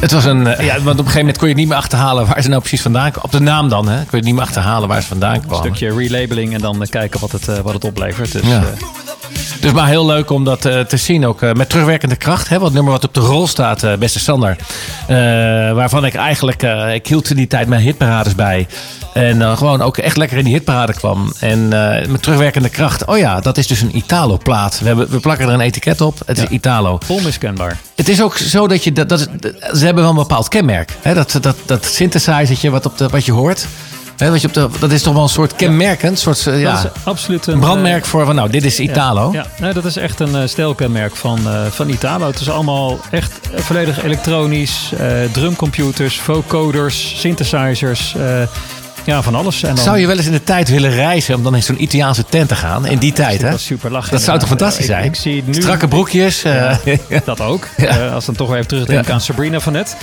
Het 0.00 0.12
was 0.12 0.24
een, 0.24 0.46
eh, 0.46 0.66
ja, 0.66 0.72
want 0.74 0.86
op 0.86 0.86
een 0.88 0.96
gegeven 0.96 1.18
moment 1.20 1.38
kon 1.38 1.48
je 1.48 1.54
niet 1.54 1.68
meer 1.68 1.76
achterhalen 1.76 2.26
waar 2.26 2.42
ze 2.42 2.48
nou 2.48 2.60
precies 2.60 2.82
vandaan 2.82 3.10
kwamen. 3.10 3.24
Op 3.24 3.30
de 3.32 3.40
naam 3.40 3.68
dan, 3.68 3.88
hè? 3.88 3.96
Kon 3.96 4.06
je 4.10 4.16
het 4.16 4.24
niet 4.24 4.34
meer 4.34 4.42
achterhalen 4.42 4.88
waar 4.88 5.00
ze 5.02 5.08
vandaan 5.08 5.34
Een 5.34 5.40
kwamen. 5.40 5.58
stukje 5.58 5.94
relabeling 5.96 6.54
en 6.54 6.60
dan 6.60 6.82
eh, 6.82 6.88
kijken 6.88 7.20
wat 7.20 7.32
het, 7.32 7.48
eh, 7.48 7.58
wat 7.58 7.74
het 7.74 7.84
oplevert. 7.84 8.32
Dus, 8.32 8.42
Ja. 8.46 8.62
Dus 9.62 9.72
maar 9.72 9.88
heel 9.88 10.06
leuk 10.06 10.30
om 10.30 10.44
dat 10.44 10.64
eh, 10.64 10.80
te 10.80 10.96
zien 10.96 11.26
ook 11.26 11.42
eh, 11.42 11.52
met 11.52 11.68
terugwerkende 11.68 12.16
kracht. 12.16 12.48
Hè, 12.48 12.58
wat 12.58 12.72
nummer 12.72 12.92
wat 12.92 13.04
op 13.04 13.14
de 13.14 13.20
rol 13.20 13.46
staat, 13.46 13.82
eh, 13.82 13.94
beste 13.94 14.18
Sander. 14.18 14.56
Waarvan 15.74 16.04
ik 16.04 16.14
eigenlijk, 16.14 16.62
ik 16.94 17.06
hield 17.06 17.30
in 17.30 17.36
die 17.36 17.46
tijd 17.46 17.68
mijn 17.68 17.82
hitparades 17.82 18.34
bij. 18.34 18.66
En 19.14 19.56
gewoon 19.56 19.82
ook 19.82 19.98
echt 19.98 20.16
lekker 20.16 20.38
in 20.38 20.44
die 20.44 20.52
hitparade 20.52 20.92
kwam. 20.92 21.32
En 21.40 21.68
met 22.08 22.22
terugwerkende 22.22 22.68
kracht. 22.68 23.04
Oh 23.04 23.18
ja, 23.18 23.40
dat 23.40 23.58
is 23.58 23.66
dus 23.66 23.80
een 23.80 23.96
Italo-plaat. 23.96 24.78
We, 24.80 24.86
hebben, 24.86 25.10
we 25.10 25.20
plakken 25.20 25.48
er 25.48 25.54
een 25.54 25.60
etiket 25.60 26.00
op. 26.00 26.18
Het 26.26 26.38
is. 26.38 26.44
Italo. 26.44 26.98
onmiskenbaar. 27.08 27.78
Het 27.94 28.08
is 28.08 28.22
ook 28.22 28.36
zo 28.36 28.68
dat 28.68 28.84
je... 28.84 28.92
Dat, 28.92 29.08
dat, 29.08 29.28
ze 29.72 29.84
hebben 29.84 30.02
wel 30.02 30.12
een 30.12 30.18
bepaald 30.18 30.48
kenmerk. 30.48 30.96
Hè, 31.00 31.14
dat, 31.14 31.38
dat, 31.40 31.56
dat 31.66 31.84
synthesizertje 31.84 32.70
wat, 32.70 32.86
op 32.86 32.98
de, 32.98 33.08
wat 33.08 33.24
je 33.24 33.32
hoort. 33.32 33.66
Hè, 34.16 34.30
wat 34.30 34.40
je 34.40 34.46
op 34.46 34.54
de, 34.54 34.68
dat 34.78 34.92
is 34.92 35.02
toch 35.02 35.14
wel 35.14 35.22
een 35.22 35.28
soort 35.28 35.56
kenmerkend. 35.56 36.18
soort, 36.18 36.46
eh, 36.46 36.60
ja, 36.60 36.92
absoluut 37.04 37.46
een 37.46 37.60
brandmerk 37.60 38.02
eh, 38.02 38.08
voor 38.08 38.24
van 38.24 38.34
nou, 38.34 38.50
dit 38.50 38.64
is 38.64 38.80
Italo. 38.80 39.32
Ja, 39.32 39.46
nee, 39.60 39.72
dat 39.72 39.84
is 39.84 39.96
echt 39.96 40.20
een 40.20 40.36
eh, 40.36 40.46
stijlkenmerk 40.46 41.16
van, 41.16 41.38
van 41.70 41.88
Italo. 41.88 42.26
Het 42.26 42.40
is 42.40 42.50
allemaal 42.50 42.98
echt 43.10 43.48
volledig 43.54 44.04
elektronisch. 44.04 44.92
drumcomputers, 45.32 46.20
vocoders, 46.20 47.20
synthesizers. 47.20 48.16
Ja, 49.04 49.22
van 49.22 49.34
alles. 49.34 49.62
En 49.62 49.74
dan, 49.74 49.84
Zou 49.84 49.98
je 49.98 50.06
wel 50.06 50.16
eens 50.16 50.26
in 50.26 50.32
de 50.32 50.44
tijd 50.44 50.68
willen 50.68 50.90
reizen 50.90 51.34
om 51.34 51.42
dan 51.42 51.54
in 51.54 51.62
zo'n 51.62 51.82
Italiaanse 51.82 52.24
tent 52.24 52.48
te 52.48 52.54
gaan? 52.54 52.86
In 52.86 52.98
die 52.98 53.12
tijd, 53.12 53.42
hè? 53.42 53.50
Dat 53.50 53.58
is 53.58 53.64
super 53.64 53.90
lachen. 53.90 54.10
Dat 54.12 54.22
zou 54.22 54.38
toch 54.38 54.48
fantastisch 54.48 54.86
zijn? 54.86 55.04
Ik, 55.04 55.10
ik 55.10 55.16
zie 55.16 55.42
nu... 55.46 55.54
Strakke 55.54 55.88
broekjes. 55.88 56.42
eh, 56.42 56.76
Dat 57.24 57.40
ook. 57.40 57.68
Ja. 57.76 57.86
Eh, 57.86 58.12
als 58.14 58.26
we 58.26 58.26
dan 58.26 58.34
toch 58.34 58.46
weer 58.48 58.56
even 58.56 58.68
terugdenken 58.68 59.06
Ja. 59.06 59.12
aan 59.12 59.20
Sabrina 59.20 59.60
van 59.60 59.72
net. 59.72 59.96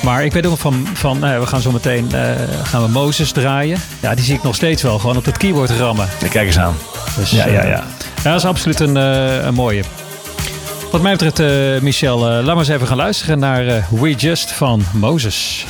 Maar 0.00 0.24
ik 0.24 0.32
weet 0.32 0.44
ook 0.44 0.50
nog 0.50 0.60
van, 0.60 0.86
van 0.92 1.18
nou 1.18 1.32
ja, 1.32 1.40
we 1.40 1.46
gaan 1.46 1.60
zo 1.60 1.70
meteen 1.70 2.08
eh, 2.12 2.20
gaan 2.62 2.82
we 2.82 2.88
Mozes 2.88 3.32
draaien. 3.32 3.78
Ja, 4.00 4.14
die 4.14 4.24
zie 4.24 4.34
ik 4.34 4.42
nog 4.42 4.54
steeds 4.54 4.82
wel 4.82 4.98
gewoon 4.98 5.16
op 5.16 5.24
het 5.24 5.36
keyboard 5.36 5.70
rammen. 5.70 6.08
Kijk 6.30 6.46
eens 6.46 6.58
aan. 6.58 6.74
Dus, 7.16 7.30
Ja, 7.30 7.46
ja, 7.46 7.52
ja. 7.52 7.68
ja, 7.68 7.84
dat 8.22 8.34
is 8.34 8.44
absoluut 8.44 8.80
een, 8.80 8.94
een 8.94 9.54
mooie. 9.54 9.82
Wat 10.90 11.02
mij 11.02 11.16
betreft, 11.16 11.82
Michel, 11.82 12.18
laat 12.18 12.44
maar 12.44 12.56
eens 12.56 12.68
even 12.68 12.86
gaan 12.86 12.96
luisteren 12.96 13.38
naar 13.38 13.86
We 13.90 14.14
Just 14.14 14.52
van 14.52 14.84
Moses. 14.92 15.66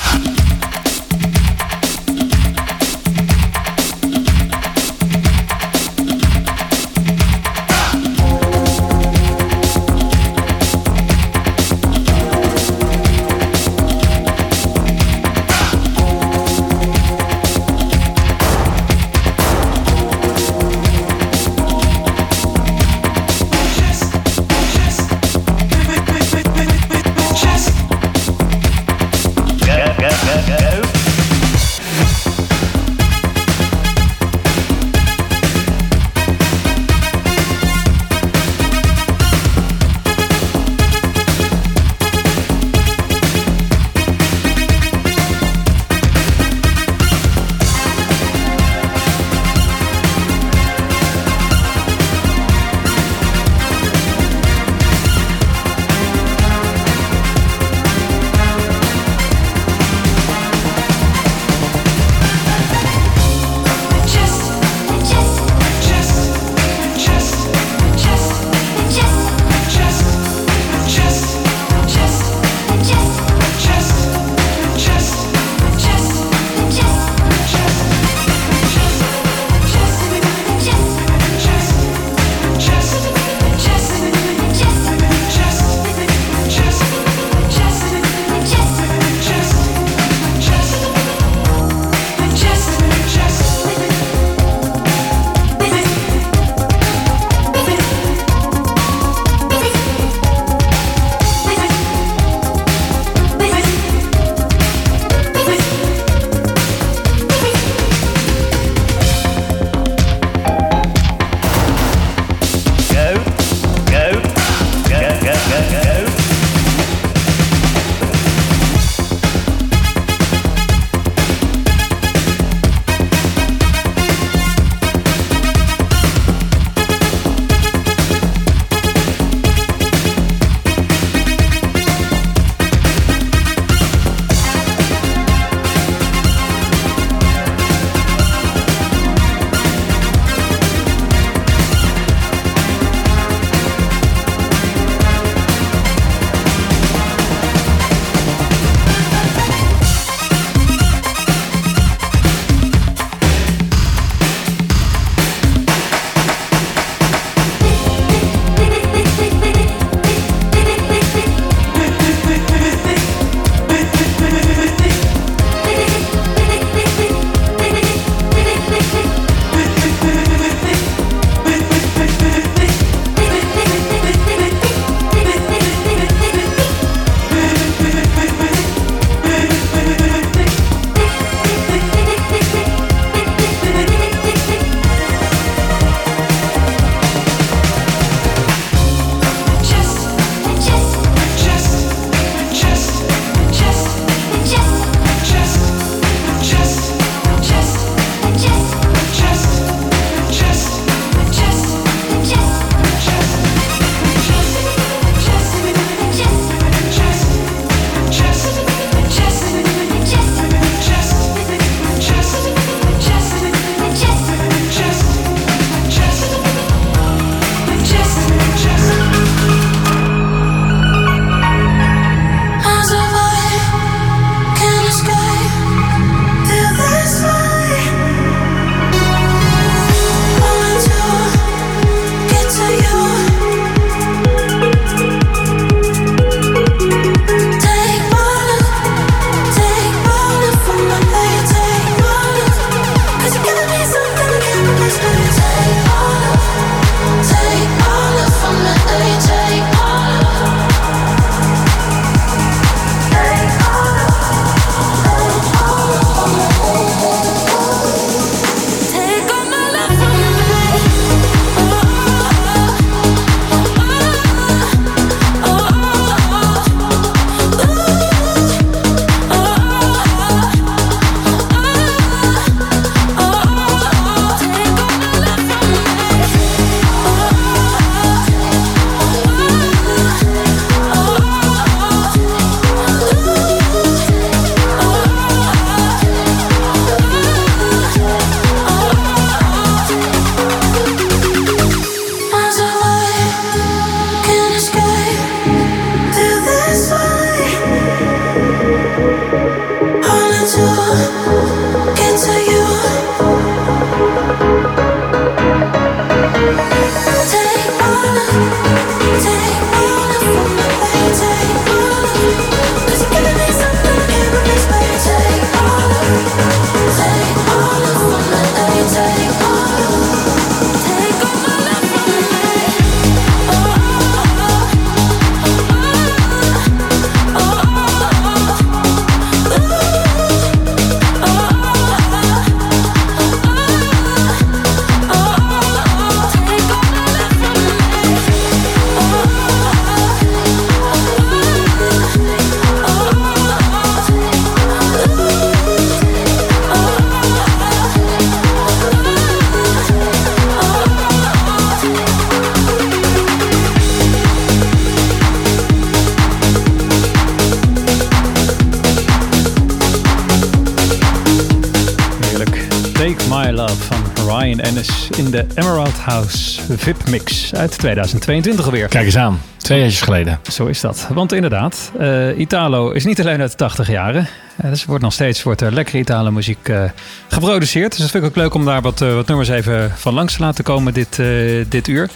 House 366.05 366.61
VIP 366.77 367.09
Mix 367.09 367.55
uit 367.55 367.79
2022 367.79 368.65
alweer. 368.65 368.89
Kijk 368.89 369.05
eens 369.05 369.17
aan. 369.17 369.41
Twee 369.57 369.81
jaar 369.81 369.91
geleden. 369.91 370.41
Zo 370.51 370.67
is 370.67 370.81
dat. 370.81 371.09
Want 371.15 371.33
inderdaad, 371.33 371.93
eh, 371.99 372.39
Italo 372.39 372.91
is 372.91 373.05
niet 373.05 373.21
alleen 373.21 373.41
uit 373.41 373.51
de 373.51 373.57
80 373.57 373.89
jaren. 373.89 374.29
Eh, 374.57 374.71
dus 374.71 374.81
er 374.81 374.87
wordt 374.89 375.03
nog 375.03 375.13
steeds 375.13 375.43
wordt 375.43 375.61
er 375.61 375.73
lekkere 375.73 375.99
Italo 375.99 376.31
muziek 376.31 376.69
eh, 376.69 376.85
geproduceerd. 377.29 377.91
Dus 377.91 378.01
dat 378.01 378.11
vind 378.11 378.23
ik 378.25 378.29
ook 378.29 378.37
leuk 378.37 378.55
om 378.55 378.65
daar 378.65 378.81
wat, 378.81 378.99
wat 378.99 379.27
nummers 379.27 379.49
even 379.49 379.93
van 379.97 380.15
langs 380.15 380.35
te 380.35 380.43
laten 380.43 380.65
komen 380.65 380.95
dit, 380.95 381.21
dit 381.69 381.89
uur. 381.89 382.11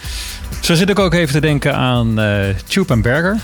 Zo 0.61 0.73
zit 0.73 0.89
ik 0.89 0.99
ook 0.99 1.13
even 1.13 1.33
te 1.33 1.41
denken 1.41 1.75
aan 1.75 2.19
Tube 2.67 2.93
en 2.93 3.01
Berger. 3.01 3.37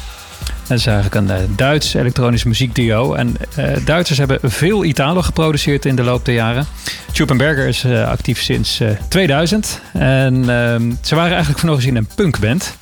Dat 0.67 0.77
is 0.77 0.85
eigenlijk 0.85 1.15
een 1.15 1.29
eh, 1.29 1.43
Duits 1.55 1.93
elektronisch 1.93 2.43
muziekduo. 2.43 3.13
En 3.13 3.35
eh, 3.55 3.85
Duitsers 3.85 4.17
hebben 4.17 4.39
veel 4.43 4.83
Italo 4.83 5.21
geproduceerd 5.21 5.85
in 5.85 5.95
de 5.95 6.03
loop 6.03 6.25
der 6.25 6.33
jaren. 6.33 6.65
Tube 7.13 7.35
Berger 7.35 7.67
is 7.67 7.83
eh, 7.83 8.07
actief 8.07 8.41
sinds 8.41 8.79
eh, 8.79 8.89
2000. 9.07 9.81
En 9.93 10.49
ehm, 10.49 10.91
ze 11.01 11.15
waren 11.15 11.31
eigenlijk 11.31 11.59
van 11.59 11.75
gezien 11.75 11.95
een 11.95 12.07
punkband. 12.15 12.77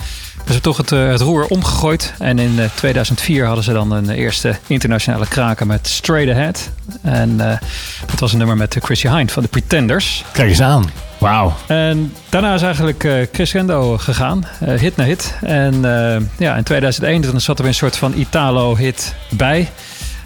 Ze 0.45 0.57
hebben 0.57 0.61
toch 0.61 0.77
het, 0.77 0.91
eh, 0.91 1.07
het 1.07 1.21
roer 1.21 1.45
omgegooid. 1.45 2.13
En 2.19 2.39
in 2.39 2.59
eh, 2.59 2.65
2004 2.75 3.45
hadden 3.45 3.63
ze 3.63 3.73
dan 3.73 3.91
een 3.91 4.09
eerste 4.09 4.55
internationale 4.67 5.27
kraker 5.27 5.67
met 5.67 5.87
Straight 5.87 6.31
Ahead. 6.31 6.69
En 7.01 7.51
eh, 7.51 7.57
dat 8.05 8.19
was 8.19 8.31
een 8.31 8.37
nummer 8.37 8.57
met 8.57 8.77
Chrissy 8.81 9.07
Hind 9.07 9.31
van 9.31 9.43
de 9.43 9.49
Pretenders. 9.49 10.23
Kijk 10.31 10.49
eens 10.49 10.61
aan. 10.61 10.91
Wauw. 11.17 11.53
En 11.67 12.13
daarna 12.29 12.53
is 12.53 12.61
eigenlijk 12.61 13.03
eh, 13.03 13.13
Chris 13.31 13.51
Rendo 13.53 13.97
gegaan, 13.97 14.45
eh, 14.59 14.79
hit 14.79 14.95
na 14.95 15.03
hit. 15.03 15.35
En 15.41 15.73
eh, 15.73 16.21
ja, 16.37 16.55
in 16.55 16.63
2001 16.63 17.21
dan 17.21 17.41
zat 17.41 17.55
er 17.57 17.63
weer 17.63 17.71
een 17.71 17.77
soort 17.77 17.97
van 17.97 18.13
Italo-hit 18.13 19.15
bij. 19.29 19.69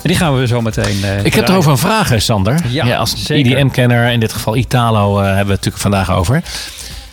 En 0.06 0.12
die 0.12 0.20
gaan 0.20 0.40
we 0.40 0.48
zo 0.48 0.62
meteen 0.62 1.04
eh, 1.04 1.24
Ik 1.24 1.34
heb 1.34 1.48
erover 1.48 1.72
een 1.72 1.78
vraag, 1.78 2.22
Sander. 2.22 2.60
Ja, 2.68 2.96
als. 2.96 3.30
IDM-kenner, 3.30 4.12
in 4.12 4.20
dit 4.20 4.34
geval 4.34 4.56
Italo, 4.56 5.20
eh, 5.20 5.26
hebben 5.26 5.34
we 5.34 5.40
het 5.40 5.48
natuurlijk 5.48 5.78
vandaag 5.78 6.12
over. 6.12 6.42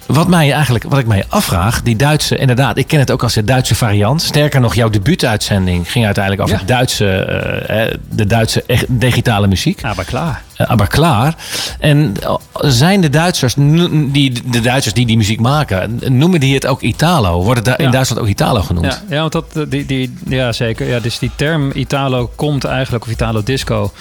Wat, 0.06 0.28
mij 0.28 0.52
eigenlijk, 0.52 0.84
wat 0.88 0.98
ik 0.98 1.06
mij 1.06 1.24
afvraag, 1.28 1.82
die 1.82 1.96
Duitse, 1.96 2.36
inderdaad, 2.36 2.76
ik 2.76 2.86
ken 2.86 2.98
het 2.98 3.10
ook 3.10 3.22
als 3.22 3.34
de 3.34 3.44
Duitse 3.44 3.74
variant. 3.74 4.22
Sterker 4.22 4.60
nog, 4.60 4.74
jouw 4.74 4.90
debuutuitzending 4.90 5.90
ging 5.90 6.04
uiteindelijk 6.04 6.44
over 6.44 6.58
Ja. 6.60 6.66
Duitse, 6.66 7.08
eh, 7.08 7.86
eh, 7.86 7.94
de 8.10 8.26
Duitse 8.26 8.64
digitale 8.88 9.46
muziek. 9.46 9.84
Ah, 9.84 9.96
maar 9.96 10.04
klaar. 10.04 10.42
Eh, 10.56 10.74
maar 10.76 10.88
klaar. 10.88 11.34
En 11.78 12.14
zijn 12.60 13.00
de 13.00 13.10
Duitsers, 13.10 13.54
die, 13.56 14.32
de 14.50 14.60
Duitsers 14.60 14.94
die 14.94 15.06
die 15.06 15.16
muziek 15.16 15.40
maken, 15.40 16.00
noemen 16.08 16.40
die 16.40 16.54
het 16.54 16.66
ook 16.66 16.80
Italo? 16.82 17.42
Wordt 17.42 17.66
het 17.66 17.78
in 17.78 17.84
Ja. 17.84 17.90
Duitsland 17.90 18.22
ook 18.22 18.28
Italo 18.28 18.62
genoemd? 18.62 18.86
Ja, 19.08 19.14
ja, 19.14 19.20
want 19.20 19.32
dat, 19.32 19.70
die, 19.70 19.86
die, 19.86 20.14
ja, 20.28 20.52
zeker. 20.52 20.88
Ja, 20.88 21.00
dus 21.00 21.18
die 21.18 21.30
term 21.36 21.70
Italo 21.74 22.30
komt 22.36 22.64
eigenlijk, 22.64 23.04
of 23.04 23.10
Italo 23.10 23.42
Disco. 23.42 23.92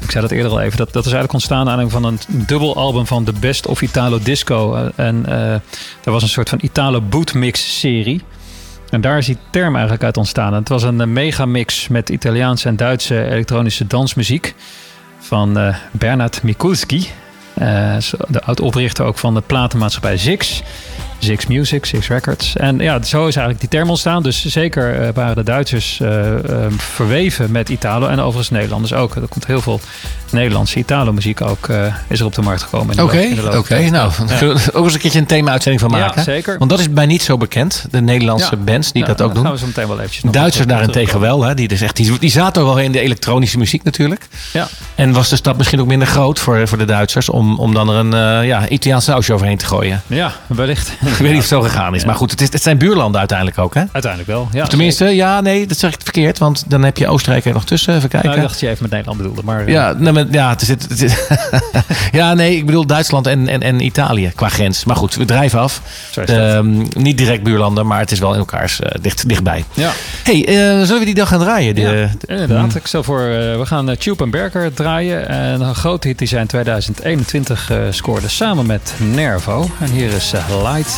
Ik 0.00 0.10
zei 0.10 0.22
dat 0.22 0.30
eerder 0.30 0.50
al 0.50 0.60
even. 0.60 0.76
Dat, 0.76 0.92
dat 0.92 1.06
is 1.06 1.12
eigenlijk 1.12 1.32
ontstaan 1.32 1.68
aan 1.68 1.90
van 1.90 2.04
een 2.04 2.18
dubbel 2.28 2.76
album 2.76 3.06
van 3.06 3.24
The 3.24 3.32
Best 3.40 3.66
of 3.66 3.82
Italo 3.82 4.18
Disco. 4.22 4.74
Eh, 4.74 5.06
En 5.06 5.26
eh 5.26 5.52
er 6.04 6.12
was 6.12 6.22
een 6.22 6.28
soort 6.28 6.48
van 6.48 6.58
Italo 6.62 7.00
Bootmix 7.00 7.78
serie. 7.78 8.22
En 8.90 9.00
daar 9.00 9.18
is 9.18 9.26
die 9.26 9.38
term 9.50 9.74
eigenlijk 9.74 10.04
uit 10.04 10.16
ontstaan. 10.16 10.54
Het 10.54 10.68
was 10.68 10.82
een 10.82 11.00
eh, 11.00 11.06
megamix 11.06 11.88
met 11.88 12.08
Italiaanse 12.08 12.68
en 12.68 12.76
Duitse 12.76 13.24
elektronische 13.24 13.86
dansmuziek. 13.86 14.54
Van 15.18 15.74
Bernard 15.90 16.42
Mikulski. 16.42 17.08
De 18.28 18.42
oud-oprichter 18.44 19.04
ook 19.04 19.18
van 19.18 19.34
de 19.34 19.40
platenmaatschappij 19.40 20.16
Zix. 20.16 20.62
Zix 21.18 21.46
Music, 21.46 21.86
Zix 21.86 22.08
Records. 22.08 22.56
En 22.56 22.78
ja, 22.78 23.02
zo 23.02 23.18
is 23.26 23.36
eigenlijk 23.36 23.60
die 23.60 23.68
term 23.68 23.88
ontstaan. 23.88 24.22
Dus 24.22 24.44
zeker 24.44 25.00
eh, 25.00 25.08
waren 25.14 25.36
de 25.36 25.42
Duitsers 25.42 26.00
eh, 26.00 26.34
eh, 26.34 26.72
verweven 26.76 27.50
met 27.50 27.68
Italo. 27.68 28.06
En 28.06 28.18
overigens 28.20 28.50
Nederlanders 28.50 28.92
ook. 28.92 29.14
Er 29.14 29.28
komt 29.28 29.46
heel 29.46 29.60
veel 29.60 29.80
Nederlandse 30.32 30.78
Italo-muziek 30.78 31.40
ook 31.40 31.68
eh, 31.68 31.94
is 32.08 32.20
er 32.20 32.26
op 32.26 32.34
de 32.34 32.42
markt 32.42 32.62
gekomen. 32.62 33.02
Oké, 33.02 33.26
oké. 33.56 33.78
Nou, 33.90 34.10
ook 34.72 34.84
eens 34.84 34.94
een 34.94 35.00
keertje 35.00 35.18
een 35.18 35.26
thema-uitzending 35.26 35.90
van 35.90 35.98
Ja, 36.00 36.06
maken. 36.06 36.22
zeker. 36.22 36.58
Want 36.58 36.70
dat 36.70 36.80
is 36.80 36.88
mij 36.88 37.06
niet 37.06 37.22
zo 37.22 37.36
bekend. 37.36 37.84
De 37.90 38.00
Nederlandse 38.00 38.56
Ja. 38.56 38.62
bands 38.62 38.92
die 38.92 39.02
Ja, 39.02 39.08
dat 39.08 39.20
ook 39.20 39.26
dan 39.26 39.34
doen. 39.36 39.44
gaan 39.44 39.52
we 39.52 39.58
zo 39.58 39.66
meteen 39.66 39.86
wel 39.88 39.98
eventjes 39.98 40.30
Duitsers 40.30 40.66
daarentegen 40.66 41.20
wel. 41.20 41.42
Hè? 41.44 41.54
Die, 41.54 41.68
dus 41.68 41.80
echt, 41.80 41.96
die, 41.96 42.18
die 42.18 42.30
zaten 42.30 42.64
wel 42.64 42.78
in 42.78 42.92
de 42.92 43.00
elektronische 43.00 43.58
muziek 43.58 43.82
natuurlijk. 43.82 44.26
Ja. 44.52 44.68
En 44.94 45.12
was 45.12 45.28
de 45.28 45.36
stad 45.36 45.56
misschien 45.56 45.80
ook 45.80 45.86
minder 45.86 46.08
groot 46.08 46.38
voor, 46.38 46.68
voor 46.68 46.78
de 46.78 46.84
Duitsers... 46.84 47.28
om, 47.28 47.58
om 47.58 47.74
dan 47.74 47.88
er 47.88 47.94
een 47.96 48.14
eh, 48.40 48.46
ja, 48.46 48.68
Italiaans 48.68 49.04
sausje 49.04 49.32
overheen 49.32 49.56
te 49.58 49.66
gooien. 49.66 50.02
ja, 50.06 50.32
wellicht. 50.46 50.92
Ik 51.10 51.14
weet 51.18 51.20
niet 51.20 51.30
of 51.30 51.38
het 51.38 51.46
zo 51.48 51.60
gegaan 51.60 51.94
is. 51.94 52.04
Maar 52.04 52.14
goed, 52.14 52.30
het, 52.30 52.40
is, 52.40 52.52
het 52.52 52.62
zijn 52.62 52.78
buurlanden 52.78 53.18
uiteindelijk 53.18 53.58
ook. 53.58 53.74
Hè? 53.74 53.82
Uiteindelijk 53.92 54.30
wel. 54.30 54.48
Ja, 54.52 54.66
Tenminste, 54.66 55.04
ja, 55.04 55.40
nee, 55.40 55.66
dat 55.66 55.78
zeg 55.78 55.94
ik 55.94 56.00
verkeerd. 56.02 56.38
Want 56.38 56.64
dan 56.70 56.82
heb 56.84 56.96
je 56.96 57.06
Oostenrijk 57.08 57.44
er 57.44 57.52
nog 57.52 57.64
tussen. 57.64 57.94
Even 57.96 58.08
kijken. 58.08 58.28
Nou, 58.28 58.40
ik 58.40 58.46
dacht 58.46 58.54
dat 58.60 58.68
je 58.68 58.68
even 58.68 58.82
met 58.82 58.90
Nederland 58.90 59.18
bedoelde. 59.18 59.42
Maar, 59.44 59.60
eh, 59.60 59.72
Ja, 59.72 59.92
nee, 59.92 60.12
maar, 60.12 60.24
ja, 60.30 60.48
het 60.50 60.60
is, 60.62 60.68
het 60.68 61.00
is- 61.02 61.16
ja, 62.12 62.34
nee, 62.34 62.56
ik 62.56 62.66
bedoel 62.66 62.86
Duitsland 62.86 63.26
en, 63.26 63.48
en, 63.48 63.62
en 63.62 63.80
Italië 63.84 64.32
qua 64.34 64.48
grens. 64.48 64.84
Maar 64.84 64.96
goed, 64.96 65.14
we 65.14 65.24
drijven 65.24 65.58
af. 65.60 65.82
Ehm, 66.14 66.84
niet 66.96 67.18
direct 67.18 67.42
buurlanden, 67.42 67.86
maar 67.86 67.98
het 67.98 68.10
is 68.10 68.18
wel 68.18 68.32
in 68.32 68.38
elkaars 68.38 68.80
eh, 68.80 69.02
dicht, 69.02 69.28
dichtbij. 69.28 69.64
ja. 69.74 69.90
hey, 70.24 70.46
eh, 70.46 70.54
zullen 70.82 70.98
we 70.98 71.04
die 71.04 71.14
dag 71.14 71.28
gaan 71.28 71.38
draaien? 71.40 71.74
De, 71.74 71.80
Ja, 71.80 71.88
de- 71.90 72.10
inderdaad. 72.26 72.74
Ik 72.74 72.86
stel 72.86 73.02
voor, 73.02 73.18
we 73.58 73.62
gaan 73.64 73.96
Tube 73.96 74.24
en 74.24 74.30
Berger 74.30 74.74
draaien. 74.74 75.28
En 75.28 75.60
een 75.60 75.74
grote 75.74 76.08
hit 76.08 76.18
die 76.18 76.28
zij 76.28 76.40
in 76.40 76.46
2021 76.46 77.70
eh, 77.70 77.76
scoorde 77.90 78.28
samen 78.28 78.66
met 78.66 78.94
Nervo. 79.14 79.70
En 79.80 79.90
hier 79.90 80.12
is 80.12 80.32
Light 80.62 80.97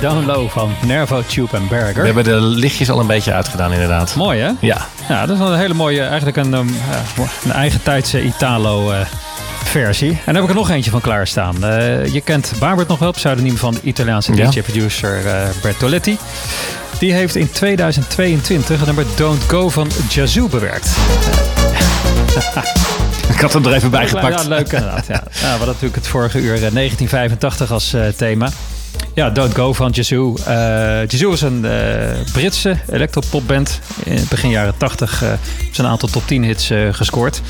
Lights 0.00 0.14
Down 0.14 0.26
Low 0.26 0.48
van 0.48 0.74
Nervo 0.86 1.22
Tube 1.26 1.56
en 1.56 1.68
Berger. 1.68 2.00
We 2.00 2.06
hebben 2.06 2.24
de 2.24 2.40
lichtjes 2.40 2.90
al 2.90 3.00
een 3.00 3.06
beetje 3.06 3.32
uitgedaan 3.32 3.72
inderdaad. 3.72 4.14
Mooi 4.14 4.40
hè? 4.40 4.50
Ja. 4.60 4.86
Ja, 5.08 5.26
dat 5.26 5.36
is 5.36 5.42
een 5.42 5.58
hele 5.58 5.74
mooie, 5.74 6.02
eigenlijk 6.02 6.36
een, 6.36 6.54
um, 6.54 6.68
ja, 6.68 7.24
een 7.44 7.52
eigen 7.52 7.82
tijdse 7.82 8.22
Italo 8.22 8.90
eh, 8.90 9.00
versie. 9.64 10.10
En 10.10 10.16
daar 10.24 10.34
heb 10.34 10.42
ik 10.42 10.48
er 10.48 10.54
nog 10.54 10.70
eentje 10.70 10.90
van 10.90 11.00
klaarstaan. 11.00 11.64
Eh, 11.64 12.06
je 12.06 12.20
kent 12.20 12.52
Barbert 12.58 12.88
nog 12.88 12.98
wel, 12.98 13.10
pseudoniem 13.10 13.56
van 13.56 13.74
de 13.74 13.80
Italiaanse 13.82 14.34
Ja. 14.34 14.50
DJ-producer 14.50 15.26
eh, 15.26 15.48
Bertoletti. 15.62 16.18
Die 16.98 17.12
heeft 17.12 17.36
in 17.36 17.50
2022 17.50 18.76
het 18.76 18.86
nummer 18.86 19.06
Don't 19.16 19.42
Go 19.42 19.68
van 19.68 19.90
Yazoo 20.08 20.48
bewerkt. 20.48 20.88
Ik 23.34 23.40
had 23.40 23.52
hem 23.52 23.66
er 23.66 23.72
even 23.72 23.90
bij 23.90 24.08
gepakt. 24.08 24.42
Ja, 24.42 24.48
leuk 24.48 24.72
inderdaad. 24.72 25.06
Ja. 25.06 25.14
Ja, 25.32 25.42
we 25.42 25.48
hadden 25.48 25.66
natuurlijk 25.66 25.94
het 25.94 26.08
vorige 26.08 26.38
uur 26.38 26.54
eh, 26.54 26.72
1985 26.72 27.70
als 27.70 27.96
thema. 28.16 28.50
Ja, 29.16 29.30
Don't 29.30 29.54
Go 29.54 29.72
van 29.72 29.90
Yazoo. 29.90 30.36
Eh 30.46 31.06
Yazoo 31.06 31.32
is 31.32 31.40
een 31.40 31.64
eh, 31.64 32.32
Britse 32.32 32.76
electropopband. 32.90 33.80
In 34.04 34.26
begin 34.28 34.50
jaren 34.50 34.76
80 34.76 35.22
eh 35.22 35.32
is 35.70 35.78
een 35.78 35.86
aantal 35.86 36.08
top 36.08 36.26
10 36.26 36.44
hits 36.44 36.70
eh, 36.70 36.88
gescoord. 36.90 37.42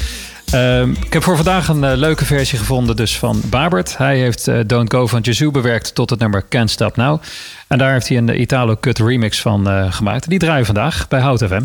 Ehm, 0.51 0.91
ik 0.91 1.12
heb 1.12 1.23
voor 1.23 1.37
vandaag 1.37 1.69
een 1.69 1.85
eh, 1.85 1.97
leuke 1.97 2.25
versie 2.25 2.59
gevonden 2.59 2.97
dus 2.97 3.19
van 3.19 3.41
Babert. 3.45 3.97
Hij 3.97 4.19
heeft 4.19 4.49
eh, 4.49 4.59
Don't 4.67 4.93
Go 4.93 5.07
van 5.07 5.21
Yazoo 5.21 5.51
bewerkt 5.51 5.95
tot 5.95 6.11
het 6.11 6.19
nummer 6.19 6.49
Can't 6.49 6.71
Stop 6.71 6.97
Now. 6.97 7.23
En 7.69 7.79
daar 7.79 7.93
heeft 7.93 8.09
hij 8.09 8.17
een 8.17 8.41
Italo-cut 8.41 8.99
remix 8.99 9.41
van 9.41 9.69
eh, 9.69 9.93
gemaakt. 9.93 10.29
Die 10.29 10.39
draaien 10.39 10.67
vandaag 10.67 11.09
bij 11.09 11.21
Hout 11.21 11.45
FM. 11.45 11.62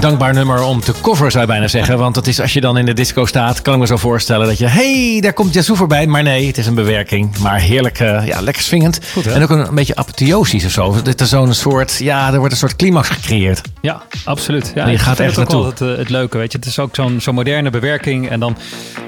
Dankbaar 0.00 0.34
nummer 0.34 0.62
om 0.62 0.80
te 0.80 0.92
coveren, 1.00 1.30
zou 1.30 1.44
je 1.44 1.50
bijna 1.50 1.68
zeggen. 1.68 1.98
Want 1.98 2.14
dat 2.14 2.26
is 2.26 2.40
als 2.40 2.52
je 2.52 2.60
dan 2.60 2.78
in 2.78 2.86
de 2.86 2.92
disco 2.92 3.26
staat, 3.26 3.62
kan 3.62 3.74
ik 3.74 3.80
me 3.80 3.86
zo 3.86 3.96
voorstellen 3.96 4.46
dat 4.46 4.58
je... 4.58 4.66
hey, 4.66 5.18
daar 5.20 5.32
komt 5.32 5.54
Yazoo 5.54 5.74
voorbij. 5.74 6.06
Maar 6.06 6.22
nee, 6.22 6.46
het 6.46 6.58
is 6.58 6.66
een 6.66 6.74
bewerking. 6.74 7.38
Maar 7.38 7.60
heerlijk, 7.60 8.00
eh, 8.00 8.26
ja, 8.26 8.40
lekker 8.40 8.62
swingend. 8.62 9.00
Goed, 9.12 9.26
en 9.26 9.42
ook 9.42 9.50
een, 9.50 9.68
een 9.68 9.74
beetje 9.74 9.96
apotheosisch 9.96 10.64
of 10.64 10.70
zo. 10.70 11.02
Dit 11.02 11.20
is 11.20 11.28
zo'n 11.28 11.54
soort, 11.54 11.96
ja, 11.98 12.32
er 12.32 12.38
wordt 12.38 12.52
een 12.52 12.58
soort 12.58 12.76
climax 12.76 13.08
gecreëerd. 13.08 13.60
Ja, 13.80 14.02
absoluut. 14.24 14.72
Ja, 14.74 14.86
je 14.86 14.92
ik 14.92 14.98
gaat 14.98 15.20
echt 15.20 15.36
naartoe. 15.36 15.60
wel 15.60 15.66
het, 15.70 15.80
eh, 15.80 15.96
het 15.96 16.08
leuke, 16.08 16.38
weet 16.38 16.52
je. 16.52 16.58
Het 16.58 16.66
is 16.66 16.78
ook 16.78 16.94
zo'n 16.94 17.20
zo'n 17.20 17.34
moderne 17.34 17.70
bewerking. 17.70 18.28
En 18.28 18.40
dan 18.40 18.56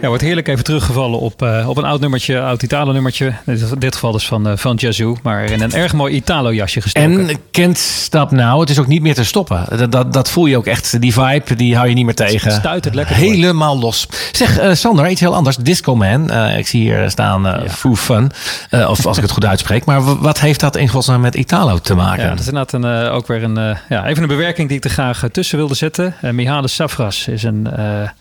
ja, 0.01 0.09
wordt 0.09 0.22
heerlijk 0.22 0.49
even 0.49 0.64
teruggevallen 0.64 1.18
op, 1.18 1.43
eh, 1.43 1.68
op 1.68 1.76
een 1.76 1.84
oud 1.84 2.01
nummertje, 2.01 2.41
oud 2.41 2.62
Italo 2.62 2.93
nummertje. 2.93 3.26
In 3.47 3.61
dit- 3.78 3.95
geval 3.95 4.12
dus 4.12 4.26
van, 4.26 4.49
eh, 4.49 4.57
van 4.57 4.76
Yazoo. 4.80 5.16
Maar 5.22 5.45
in 5.45 5.62
een 5.62 5.72
erg 5.72 5.93
mooi 5.93 6.14
Italo 6.14 6.53
jasje 6.53 6.80
gestoken. 6.80 7.28
En 7.28 7.41
Kent 7.51 7.78
Stop 7.78 8.30
Now, 8.30 8.61
het 8.61 8.70
is 8.70 8.78
ook 8.78 8.86
niet 8.86 9.03
meer 9.03 9.14
te 9.14 9.24
stoppen. 9.24 9.64
Dat, 9.76 9.93
dat, 9.93 10.12
dat 10.12 10.30
voel 10.30 10.47
je 10.47 10.57
ook 10.57 10.61
ook 10.61 10.66
echt, 10.81 11.01
die 11.01 11.12
vibe, 11.12 11.55
die 11.57 11.76
hou 11.76 11.89
je 11.89 11.95
niet 11.95 12.05
meer 12.05 12.14
tegen. 12.14 12.53
stuit 12.53 12.85
het 12.85 12.95
lekker 12.95 13.16
door. 13.16 13.24
Helemaal 13.24 13.78
los. 13.78 14.07
Zeg, 14.33 14.59
eh, 14.59 14.72
Sander, 14.74 15.09
iets 15.09 15.20
heel 15.20 15.35
anders. 15.35 15.57
Disco 15.57 15.97
Man. 15.97 16.31
Eh, 16.31 16.59
ik 16.59 16.66
zie 16.66 16.81
hier 16.81 17.11
staan 17.11 17.68
Foo 17.68 17.97
Fun. 17.97 18.31
Of 18.70 19.07
als 19.07 19.16
ik 19.16 19.22
het 19.22 19.33
goed 19.33 19.45
uitspreek. 19.45 19.85
Maar 19.85 20.20
wat 20.20 20.41
heeft 20.41 20.61
dat 20.61 20.76
in 20.76 20.89
godsnaam 20.89 21.20
met 21.20 21.35
Italo 21.35 21.78
te 21.78 21.95
maken? 21.95 22.22
Ja, 22.22 22.31
dat 22.31 22.39
is 22.39 22.47
inderdaad 22.47 22.72
een, 22.72 23.11
ook 23.11 23.26
weer 23.26 23.43
een, 23.43 23.76
ja, 23.89 24.07
even 24.07 24.22
een 24.22 24.28
bewerking 24.28 24.68
die 24.68 24.76
ik 24.76 24.85
er 24.85 24.91
graag 24.91 25.24
tussen 25.33 25.59
wilde 25.59 25.74
zetten. 25.74 26.14
Eh 26.20 26.31
Mihalis 26.31 26.74
Safras 26.74 27.28
is 27.28 27.43
een 27.43 27.68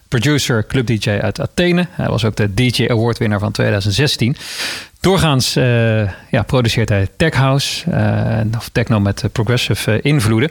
producer, 0.07 0.65
club-dj 0.65 1.09
uit 1.09 1.41
Athene. 1.41 1.87
Hij 1.91 2.07
was 2.07 2.25
ook 2.25 2.35
de 2.35 2.53
DJ 2.53 2.87
Award 2.87 3.17
winnaar 3.17 3.39
van 3.39 3.51
2016. 3.51 4.35
Doorgaans 4.99 5.53
ja, 6.29 6.43
produceert 6.45 6.89
hij 6.89 7.07
tech 7.17 7.33
house, 7.33 7.85
of 8.57 8.69
techno 8.71 8.99
met 8.99 9.23
progressive 9.31 10.01
invloeden. 10.01 10.49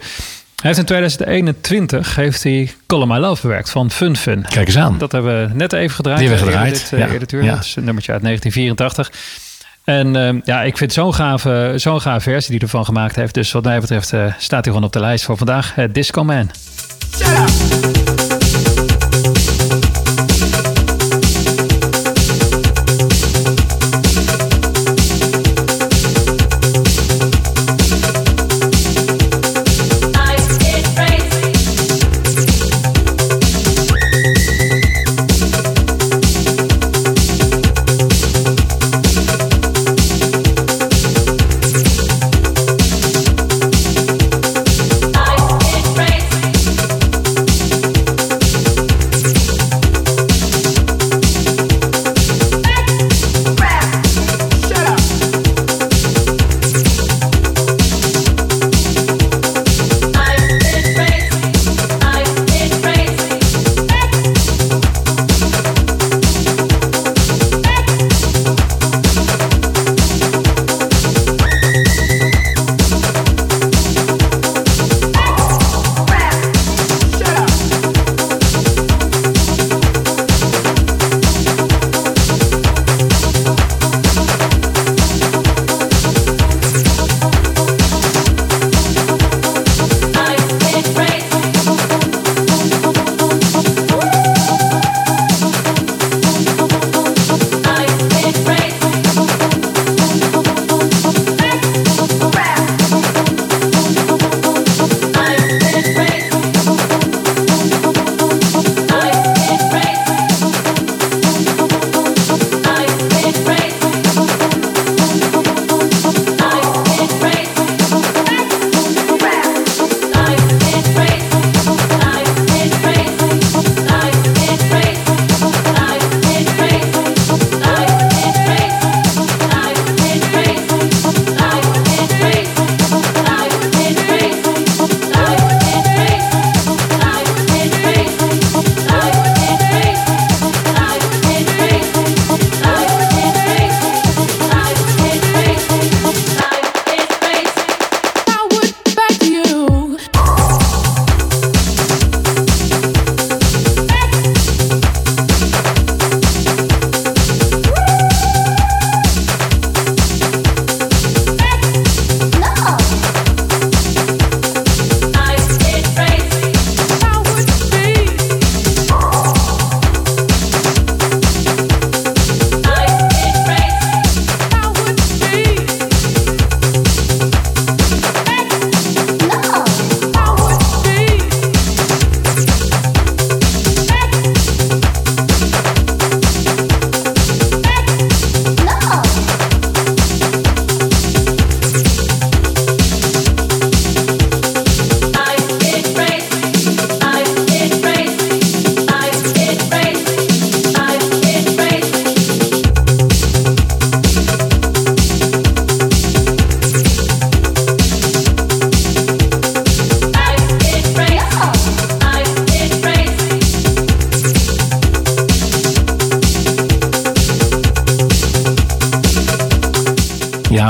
Hij 0.63 0.67
heeft 0.71 0.79
in 0.79 0.85
2021 0.85 2.15
heeft 2.17 2.43
hij 2.43 2.73
Call 2.87 3.07
My 3.07 3.17
Love 3.17 3.43
bewerkt 3.43 3.71
van 3.71 3.91
Fun 3.91 4.17
Fun. 4.17 4.45
Kijk 4.49 4.67
eens 4.67 4.77
aan. 4.77 4.99
Dat 4.99 5.13
hebben 5.13 5.49
we 5.49 5.55
net 5.55 5.73
even 5.73 5.95
gedraaid. 5.97 6.19
Die 6.19 6.29
hebben 6.29 6.47
we 6.47 6.53
gedraaid, 6.53 6.73
Dit, 6.75 6.93
eh, 6.93 6.99
ja. 6.99 7.09
eerder. 7.09 7.45
Ja. 7.45 7.55
Dat 7.55 7.65
is 7.65 7.77
een 7.77 7.85
nummertje 7.85 8.13
uit 8.13 8.23
1984. 8.23 9.13
En 9.85 10.17
ehm, 10.17 10.41
ja, 10.45 10.63
ik 10.63 10.77
vind 10.77 10.93
zo'n 10.93 11.15
gave, 11.15 11.73
zo'n 11.77 12.01
gave 12.01 12.21
versie 12.31 12.51
die 12.51 12.61
ervan 12.61 12.85
gemaakt 12.85 13.17
heeft. 13.17 13.35
Dus 13.35 13.53
wat 13.53 13.65
mij 13.65 13.81
betreft 13.81 14.13
eh, 14.13 14.25
staat 14.39 14.65
hij 14.65 14.73
gewoon 14.73 14.85
op 14.85 14.93
de 14.93 15.01
lijst 15.01 15.25
voor 15.25 15.37
vandaag. 15.37 15.73
eh, 15.77 15.85
Disco 15.93 16.25
Man. 16.25 16.51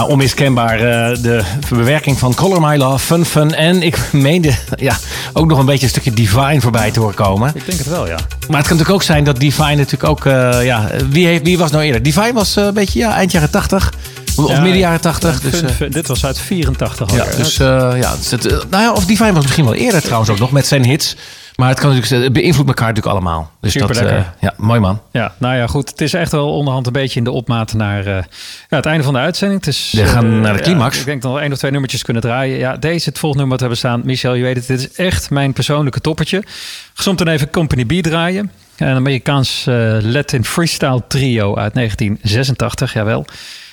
Onmiskenbaar 0.08 0.78
eh, 0.78 1.22
de 1.22 1.42
bewerking 1.68 2.18
van 2.18 2.34
Color 2.34 2.60
My 2.60 2.76
Love, 2.76 2.98
Fun 2.98 3.24
Fun. 3.24 3.54
En 3.54 3.82
ik 3.82 3.98
meende 4.12 4.52
ja, 4.76 4.96
ook 5.32 5.46
nog 5.46 5.58
een 5.58 5.66
beetje 5.66 5.82
een 5.82 5.88
stukje 5.88 6.12
Divine 6.12 6.60
voorbij 6.60 6.90
te 6.90 7.00
horen 7.00 7.14
komen. 7.14 7.52
Ik 7.54 7.66
denk 7.66 7.78
het 7.78 7.88
wel, 7.88 8.06
ja. 8.06 8.16
Maar 8.48 8.58
het 8.58 8.66
kan 8.68 8.76
natuurlijk 8.76 8.90
ook 8.90 9.02
zijn 9.02 9.24
dat 9.24 9.36
Divine 9.36 9.74
natuurlijk 9.74 10.04
ook... 10.04 10.26
eh, 10.26 10.64
ja, 10.64 10.90
wie, 11.10 11.26
heeft, 11.26 11.42
wie 11.42 11.58
was 11.58 11.70
nou 11.70 11.84
eerder? 11.84 12.02
Divine 12.02 12.32
was 12.32 12.56
eh, 12.56 12.64
een 12.64 12.74
beetje 12.74 12.98
ja, 12.98 13.14
eind 13.14 13.32
jaren 13.32 13.50
80. 13.50 13.92
Of 14.44 14.50
Ja, 14.50 14.60
midden 14.60 14.78
jaren 14.78 15.00
80. 15.00 15.40
Dus, 15.40 15.54
Fun 15.58 15.68
eh, 15.68 15.74
Fun- 15.74 15.90
dit 15.90 16.06
was 16.06 16.24
uit 16.26 16.38
84 16.40 17.14
ja, 17.14 17.24
dus, 17.36 17.58
eh, 17.58 17.92
ja, 18.00 18.16
dus 18.16 18.30
het, 18.30 18.46
eh, 18.46 18.58
nou 18.70 18.82
ja, 18.82 18.92
of 18.92 19.04
Divine 19.06 19.32
was 19.32 19.42
misschien 19.42 19.64
wel 19.64 19.74
eerder 19.74 20.02
trouwens 20.02 20.30
ook 20.30 20.38
nog 20.38 20.50
met 20.52 20.66
zijn 20.66 20.84
hits. 20.84 21.16
Maar 21.56 21.68
het, 21.68 21.80
kan 21.80 21.94
natuurlijk, 21.94 22.22
het 22.24 22.32
beïnvloedt 22.32 22.68
elkaar 22.68 22.86
natuurlijk 22.88 23.14
allemaal. 23.14 23.50
Dus 23.60 23.72
dat, 23.72 23.82
Superlekker. 23.88 24.18
eh, 24.18 24.32
ja, 24.40 24.54
mooi 24.56 24.80
man. 24.80 25.00
Ja, 25.12 25.34
nou 25.38 25.56
ja, 25.56 25.66
goed. 25.66 25.88
Het 25.90 26.00
is 26.00 26.12
echt 26.14 26.32
wel 26.32 26.52
onderhand 26.54 26.86
een 26.86 26.92
beetje 26.92 27.18
in 27.18 27.24
de 27.24 27.30
opmaat 27.30 27.72
naar 27.72 28.06
ja, 28.08 28.24
het 28.68 28.86
einde 28.86 29.04
van 29.04 29.12
de 29.12 29.18
uitzending. 29.18 29.64
Het 29.64 29.74
is, 29.74 29.92
We 29.96 30.06
gaan 30.06 30.40
naar 30.40 30.52
de 30.52 30.58
ja, 30.58 30.64
climax. 30.64 30.98
ik 30.98 31.04
denk 31.04 31.22
dat 31.22 31.32
we 31.32 31.40
één 31.40 31.52
of 31.52 31.58
twee 31.58 31.70
nummertjes 31.70 32.02
kunnen 32.02 32.22
draaien. 32.22 32.58
Ja, 32.58 32.76
deze, 32.76 33.08
het 33.08 33.18
volgende 33.18 33.44
nummer 33.46 33.58
wat 33.58 33.78
we 33.78 33.84
hebben 33.84 34.02
staan. 34.02 34.10
Michel, 34.10 34.34
je 34.34 34.42
weet 34.42 34.56
het, 34.56 34.66
dit 34.66 34.78
is 34.78 34.92
echt 34.92 35.30
mijn 35.30 35.52
persoonlijke 35.52 36.00
toppertje. 36.00 36.42
Gezond 36.94 37.18
dan 37.18 37.28
even 37.28 37.50
Company 37.50 37.84
B 37.84 38.02
draaien. 38.02 38.50
Een 38.76 38.96
Amerikaans 38.96 39.64
Latin 40.00 40.44
freestyle 40.44 41.02
trio 41.08 41.56
uit 41.56 41.74
1986, 41.74 42.92
jawel. 42.92 43.24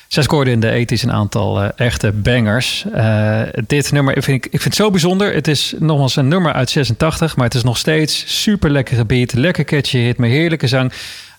Zij 0.07 0.23
scoorde 0.23 0.51
in 0.51 0.59
de 0.59 0.87
80s 0.87 1.01
een 1.01 1.11
aantal 1.11 1.61
eh, 1.61 1.69
echte 1.75 2.11
bangers. 2.11 2.85
Eh, 2.93 3.41
dit 3.67 3.91
nummer 3.91 4.23
vind 4.23 4.45
ik, 4.45 4.45
ik 4.45 4.61
vind 4.61 4.63
het 4.63 4.75
zo 4.75 4.91
bijzonder. 4.91 5.33
Het 5.33 5.47
is 5.47 5.73
nogmaals 5.79 6.15
een 6.15 6.27
nummer 6.27 6.53
uit 6.53 6.69
86, 6.69 7.35
maar 7.35 7.45
het 7.45 7.55
is 7.55 7.63
nog 7.63 7.77
steeds 7.77 8.23
super 8.43 8.69
lekkere 8.69 9.05
beat. 9.05 9.33
Lekker 9.33 9.63
catchy 9.63 9.97
hit 9.97 10.17
met 10.17 10.29
heerlijke 10.29 10.67
zang. 10.67 10.91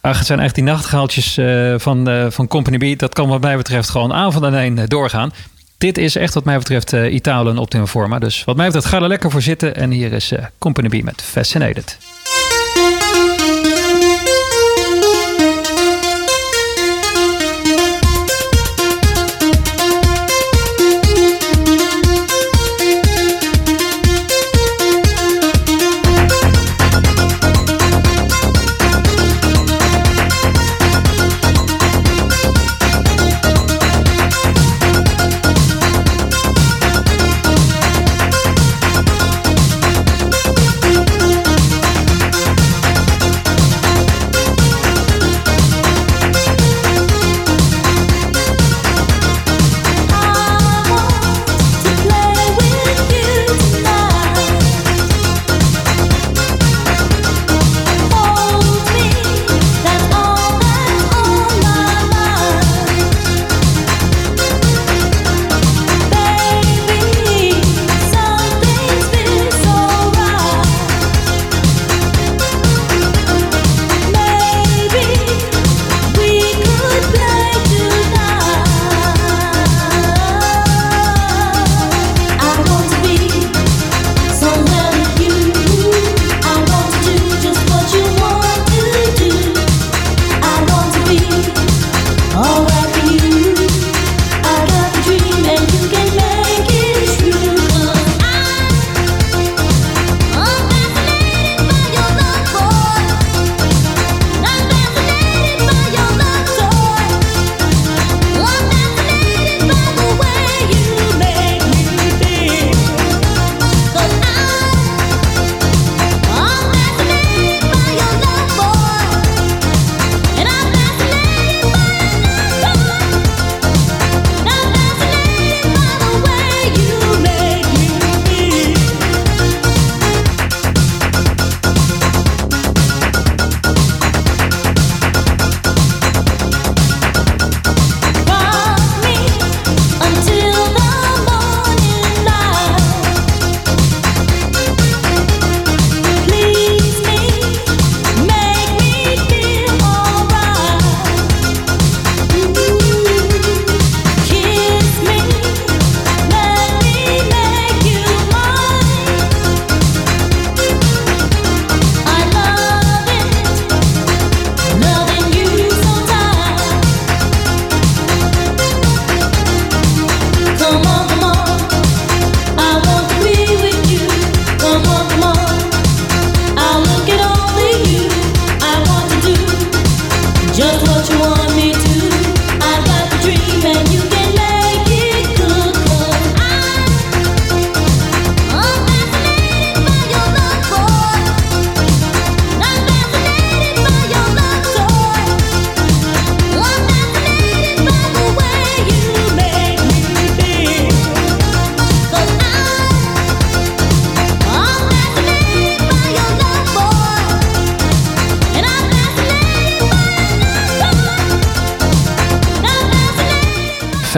Ach, 0.06 0.18
het 0.18 0.26
zijn 0.26 0.40
echt 0.40 0.54
die 0.54 0.64
nachtgaaltjes 0.64 1.36
eh, 1.36 1.74
van, 1.76 2.28
van 2.32 2.48
Company 2.48 2.94
B. 2.94 2.98
Dat 2.98 3.14
kan 3.14 3.28
wat 3.28 3.40
mij 3.40 3.56
betreft 3.56 3.88
gewoon 3.88 4.12
aan 4.12 4.32
van 4.32 4.42
de 4.42 4.58
een 4.58 4.78
eh, 4.78 4.84
doorgaan. 4.86 5.32
Dit 5.78 5.98
is 5.98 6.16
echt 6.16 6.34
wat 6.34 6.44
mij 6.44 6.58
betreft 6.58 6.92
eh 6.92 7.14
Italo 7.14 7.50
en 7.50 7.58
Optimum 7.58 7.86
Forma. 7.86 8.18
Dus 8.18 8.44
wat 8.44 8.56
mij 8.56 8.66
betreft 8.66 8.86
ga 8.86 9.00
er 9.00 9.08
lekker 9.08 9.30
voor 9.30 9.42
zitten. 9.42 9.76
En 9.76 9.90
hier 9.90 10.12
is 10.12 10.32
Company 10.58 10.88
B 11.00 11.04
met 11.04 11.22
Fascinated. 11.22 11.98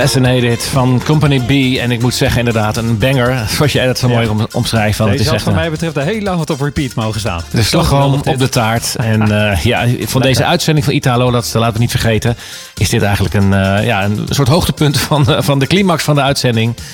Fascinated. 0.00 0.36
Fascinated 0.38 0.62
van 0.64 1.02
Company 1.04 1.40
B. 1.40 1.78
En 1.78 1.90
ik 1.90 2.00
moet 2.02 2.14
zeggen, 2.14 2.38
inderdaad, 2.38 2.76
een 2.76 2.98
banger. 2.98 3.44
Zoals 3.48 3.72
jij 3.72 3.86
dat 3.86 3.98
zo 3.98 4.08
Ja. 4.08 4.14
mooi 4.14 4.28
om, 4.28 4.46
omschrijft. 4.52 4.96
Van, 4.96 5.08
het 5.08 5.18
Deze 5.18 5.24
is 5.24 5.28
had 5.30 5.36
echt 5.36 5.44
wat 5.44 5.54
een, 5.54 5.60
mij 5.60 5.70
betreft 5.70 5.94
de 5.94 6.02
heel 6.02 6.20
lang 6.22 6.38
wat 6.38 6.50
op 6.50 6.60
repeat 6.60 6.94
mogen 6.94 7.20
staan. 7.20 7.42
de 7.50 7.62
slagroom 7.62 8.14
op 8.14 8.38
de 8.38 8.48
taart. 8.48 8.96
En 8.96 9.50
eh, 9.50 9.64
ja, 9.64 9.86
van 10.00 10.20
deze 10.20 10.44
uitzending 10.44 10.84
van 10.86 10.94
Italo, 10.94 11.30
dat 11.30 11.50
laten 11.54 11.72
we 11.72 11.78
niet 11.78 11.90
vergeten, 11.90 12.36
is 12.76 12.88
dit 12.88 13.02
eigenlijk 13.02 13.34
een, 13.34 13.52
eh, 13.52 13.84
ja, 13.86 14.04
een 14.04 14.26
soort 14.28 14.48
hoogtepunt 14.48 14.98
van, 14.98 15.28
eh, 15.28 15.42
van 15.42 15.58
de 15.58 15.66
climax 15.66 16.02
van 16.02 16.14
de 16.14 16.22
uitzending. 16.22 16.74